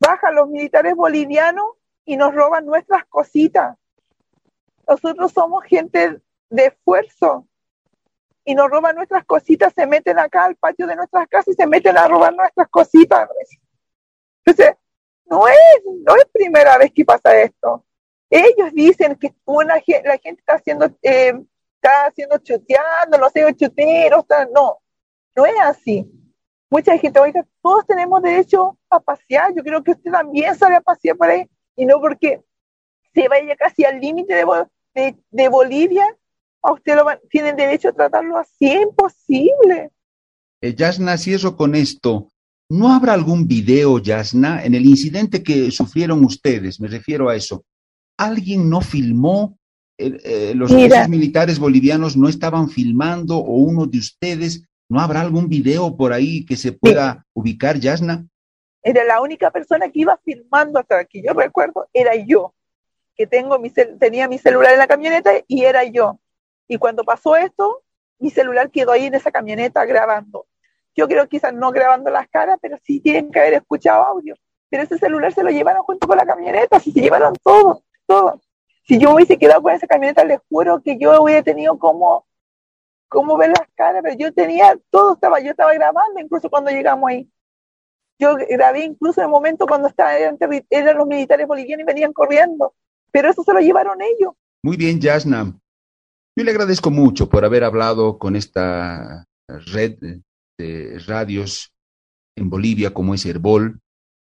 bajan 0.00 0.36
los 0.36 0.48
militares 0.48 0.94
bolivianos 0.94 1.66
y 2.04 2.16
nos 2.16 2.34
roban 2.34 2.66
nuestras 2.66 3.04
cositas. 3.06 3.76
Nosotros 4.86 5.32
somos 5.32 5.64
gente 5.64 6.20
de 6.48 6.66
esfuerzo 6.66 7.46
y 8.44 8.54
nos 8.54 8.70
roban 8.70 8.96
nuestras 8.96 9.24
cositas, 9.24 9.72
se 9.74 9.86
meten 9.86 10.18
acá 10.18 10.44
al 10.44 10.56
patio 10.56 10.86
de 10.86 10.96
nuestras 10.96 11.28
casas 11.28 11.48
y 11.48 11.54
se 11.54 11.66
meten 11.66 11.96
a 11.98 12.08
robar 12.08 12.34
nuestras 12.34 12.68
cositas. 12.68 13.28
Entonces, 14.44 14.76
no 15.26 15.46
es, 15.46 15.82
no 15.84 16.16
es 16.16 16.24
primera 16.32 16.78
vez 16.78 16.92
que 16.92 17.04
pasa 17.04 17.36
esto. 17.40 17.84
Ellos 18.30 18.72
dicen 18.72 19.16
que 19.16 19.34
una, 19.44 19.74
la 20.04 20.18
gente 20.18 20.40
está 20.40 20.54
haciendo, 20.54 20.86
eh, 21.02 21.32
está 21.76 22.06
haciendo 22.06 22.38
chuteando, 22.38 23.18
no 23.18 23.30
sé, 23.30 23.54
chuteros, 23.54 24.24
no, 24.54 24.78
no 25.34 25.46
es 25.46 25.54
así. 25.62 26.10
Mucha 26.70 26.98
gente, 26.98 27.18
oiga, 27.18 27.46
todos 27.62 27.86
tenemos 27.86 28.22
derecho 28.22 28.78
a 28.90 29.00
pasear, 29.00 29.54
yo 29.54 29.62
creo 29.62 29.82
que 29.82 29.92
usted 29.92 30.10
también 30.10 30.54
sale 30.54 30.76
a 30.76 30.80
pasear 30.82 31.16
por 31.16 31.28
ahí, 31.28 31.48
y 31.76 31.86
no 31.86 32.00
porque 32.00 32.42
se 33.14 33.28
vaya 33.28 33.56
casi 33.56 33.84
al 33.84 34.00
límite 34.00 34.34
de, 34.34 35.16
de, 35.30 35.48
Bolivia, 35.48 36.04
a 36.62 36.72
usted 36.72 36.96
lo 36.96 37.04
tienen 37.30 37.56
derecho 37.56 37.88
a 37.88 37.92
tratarlo 37.92 38.38
así, 38.38 38.66
es 38.66 38.82
imposible. 38.82 39.90
Eh, 40.60 40.74
Yasna, 40.74 41.16
cierro 41.16 41.56
con 41.56 41.74
esto. 41.74 42.30
¿No 42.70 42.92
habrá 42.92 43.14
algún 43.14 43.46
video, 43.46 43.98
Yasna, 43.98 44.64
en 44.64 44.74
el 44.74 44.84
incidente 44.84 45.42
que 45.42 45.70
sufrieron 45.70 46.24
ustedes? 46.24 46.80
Me 46.80 46.88
refiero 46.88 47.28
a 47.28 47.36
eso. 47.36 47.64
¿Alguien 48.18 48.68
no 48.68 48.80
filmó? 48.80 49.58
Eh, 49.96 50.18
eh, 50.24 50.52
¿Los 50.54 50.70
militares 51.08 51.58
bolivianos 51.58 52.16
no 52.16 52.28
estaban 52.28 52.68
filmando 52.68 53.38
o 53.38 53.56
uno 53.56 53.86
de 53.86 53.98
ustedes? 53.98 54.64
¿No 54.88 55.00
habrá 55.00 55.20
algún 55.20 55.48
video 55.48 55.96
por 55.96 56.12
ahí 56.12 56.44
que 56.44 56.56
se 56.56 56.72
pueda 56.72 57.24
ubicar, 57.32 57.78
Yasna? 57.78 58.26
Era 58.82 59.04
la 59.04 59.20
única 59.20 59.50
persona 59.50 59.88
que 59.90 60.00
iba 60.00 60.18
filmando 60.24 60.78
hasta 60.78 61.04
que 61.04 61.22
yo 61.22 61.32
recuerdo, 61.32 61.88
era 61.92 62.14
yo, 62.16 62.54
que 63.16 63.26
tengo 63.26 63.58
mi 63.58 63.70
tenía 63.70 64.28
mi 64.28 64.38
celular 64.38 64.72
en 64.72 64.78
la 64.78 64.86
camioneta 64.86 65.30
y 65.46 65.64
era 65.64 65.84
yo. 65.84 66.20
Y 66.68 66.76
cuando 66.76 67.02
pasó 67.02 67.34
esto, 67.34 67.82
mi 68.18 68.30
celular 68.30 68.70
quedó 68.70 68.92
ahí 68.92 69.06
en 69.06 69.14
esa 69.14 69.32
camioneta 69.32 69.84
grabando. 69.86 70.46
Yo 70.94 71.08
creo 71.08 71.28
quizás 71.28 71.54
no 71.54 71.70
grabando 71.70 72.10
las 72.10 72.28
caras, 72.28 72.58
pero 72.60 72.76
sí 72.84 73.00
tienen 73.00 73.30
que 73.30 73.40
haber 73.40 73.54
escuchado 73.54 74.02
audio. 74.02 74.34
Pero 74.68 74.82
ese 74.82 74.98
celular 74.98 75.32
se 75.32 75.42
lo 75.42 75.50
llevaron 75.50 75.82
junto 75.82 76.06
con 76.06 76.16
la 76.16 76.26
camioneta, 76.26 76.78
se 76.78 76.92
llevaron 76.92 77.32
todo, 77.42 77.82
todo. 78.06 78.40
si 78.86 78.98
yo 78.98 79.14
hubiese 79.14 79.38
quedado 79.38 79.62
con 79.62 79.72
esa 79.72 79.86
camioneta, 79.86 80.24
les 80.24 80.40
juro 80.48 80.82
que 80.82 80.98
yo 80.98 81.22
hubiera 81.22 81.42
tenido 81.42 81.78
como, 81.78 82.26
como 83.08 83.36
ver 83.38 83.50
las 83.50 83.68
caras, 83.74 84.02
pero 84.02 84.16
yo 84.16 84.32
tenía, 84.34 84.76
todo 84.90 85.14
estaba, 85.14 85.40
yo 85.40 85.50
estaba 85.50 85.72
grabando 85.72 86.20
incluso 86.20 86.50
cuando 86.50 86.70
llegamos 86.70 87.08
ahí. 87.08 87.30
Yo 88.18 88.34
grabé 88.34 88.80
incluso 88.80 89.20
en 89.20 89.26
el 89.26 89.30
momento 89.30 89.66
cuando 89.66 89.88
estaban, 89.88 90.36
eran 90.68 90.98
los 90.98 91.06
militares 91.06 91.46
bolivianos 91.46 91.84
y 91.84 91.86
venían 91.86 92.12
corriendo, 92.12 92.74
pero 93.12 93.30
eso 93.30 93.42
se 93.44 93.54
lo 93.54 93.60
llevaron 93.60 94.02
ellos. 94.02 94.32
Muy 94.62 94.76
bien, 94.76 95.00
Yasna. 95.00 95.54
Yo 96.38 96.44
le 96.44 96.52
agradezco 96.52 96.92
mucho 96.92 97.28
por 97.28 97.44
haber 97.44 97.64
hablado 97.64 98.16
con 98.16 98.36
esta 98.36 99.26
red 99.48 99.98
de 100.56 100.98
radios 101.04 101.72
en 102.36 102.48
Bolivia 102.48 102.94
como 102.94 103.12
es 103.12 103.26
Herbol 103.26 103.80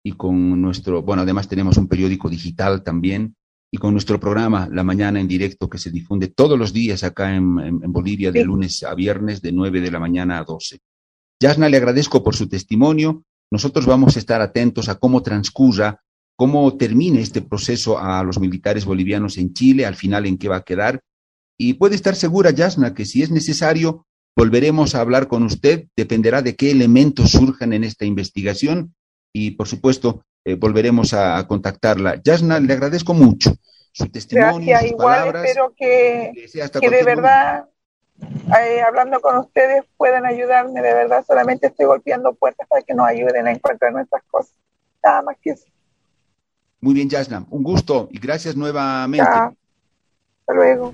y 0.06 0.12
con 0.12 0.62
nuestro, 0.62 1.01
bueno, 1.01 1.24
además 1.24 1.47
tenemos 1.47 1.78
un 1.78 1.88
periódico 1.88 2.30
digital 2.30 2.84
también 2.84 3.36
y 3.74 3.80
con 3.80 3.93
nuestro 3.93 4.20
programa 4.20 4.70
La 4.72 4.84
Mañana 4.84 5.20
en 5.20 5.28
directo 5.28 5.68
que 5.68 5.80
se 5.80 5.89
difunde 5.89 6.28
todos 6.28 6.60
los 6.60 6.74
días 6.74 7.03
acá 7.03 7.34
en, 7.36 7.80
Bolivia 7.91 8.32
de 8.32 8.45
lunes 8.45 8.84
a 8.84 8.93
viernes 8.93 9.41
de 9.41 9.51
9 9.51 9.82
de 9.82 9.89
la 9.89 9.99
mañana 9.99 10.38
a 10.38 10.43
12. 10.43 10.78
Yasna, 11.41 11.70
le 11.70 11.78
agradezco 11.78 12.24
por 12.24 12.36
su 12.36 12.47
testimonio. 12.47 13.24
Nosotros 13.51 13.88
vamos 13.88 14.16
a 14.16 14.20
estar 14.20 14.41
atentos 14.41 14.89
a 14.89 14.99
cómo 14.99 15.24
transcurra, 15.24 16.03
cómo 16.38 16.78
termine 16.78 17.22
este 17.22 17.41
proceso 17.41 17.97
a 17.97 18.24
los 18.24 18.39
militares 18.39 18.86
bolivianos 18.86 19.39
en 19.39 19.56
Chile, 19.56 19.88
al 19.88 19.95
final 19.95 20.28
en 20.28 20.38
qué 20.38 20.49
va 20.49 20.58
a 20.58 20.64
quedar. 20.64 21.01
Y 21.58 21.76
puede 21.76 21.95
estar 21.95 22.16
segura, 22.16 22.51
Yasna, 22.51 22.93
que 22.93 23.06
si 23.06 23.24
es 23.24 23.32
necesario, 23.32 24.06
volveremos 24.36 24.95
a 24.95 25.01
hablar 25.01 25.28
con 25.28 25.43
usted. 25.43 25.86
Dependerá 25.95 26.41
de 26.41 26.56
qué 26.56 26.72
elementos 26.72 27.32
surjan 27.32 27.74
en 27.74 27.84
esta 27.84 28.06
investigación 28.06 28.93
y, 29.32 29.51
por 29.51 29.68
supuesto, 29.68 30.26
eh, 30.43 30.56
volveremos 30.56 31.14
a, 31.14 31.45
contactarla. 31.47 32.22
Yasna, 32.24 32.60
le 32.60 32.74
agradezco 32.74 33.14
mucho 33.14 33.53
su 33.91 34.08
testimonio. 34.10 34.70
Gracias, 34.70 34.91
igual 34.91 35.36
espero 35.36 35.74
que, 35.76 36.32
que 36.82 36.89
de 36.89 37.03
verdad, 37.03 37.66
eh, 38.62 38.82
hablando 38.82 39.22
con 39.22 39.38
ustedes, 39.38 39.86
puedan 39.97 40.26
ayudarme. 40.26 40.82
De 40.82 40.93
verdad, 40.93 41.24
solamente 41.26 41.68
estoy 41.68 41.86
golpeando 41.86 42.34
puertas 42.36 42.68
para 42.68 42.82
que 42.82 42.93
nos 42.93 43.08
ayuden 43.08 43.47
a 43.47 43.51
encontrar 43.51 43.93
nuestras 43.93 44.24
cosas. 44.30 44.53
Nada 45.03 45.22
más 45.22 45.38
que 45.41 45.51
eso. 45.51 45.66
Muy 46.82 46.93
bien, 46.93 47.10
Yasna. 47.10 47.45
Un 47.49 47.64
gusto 47.64 48.10
y 48.12 48.20
gracias 48.20 48.56
nuevamente. 48.56 49.28
Hasta 49.28 50.53
luego. 50.53 50.93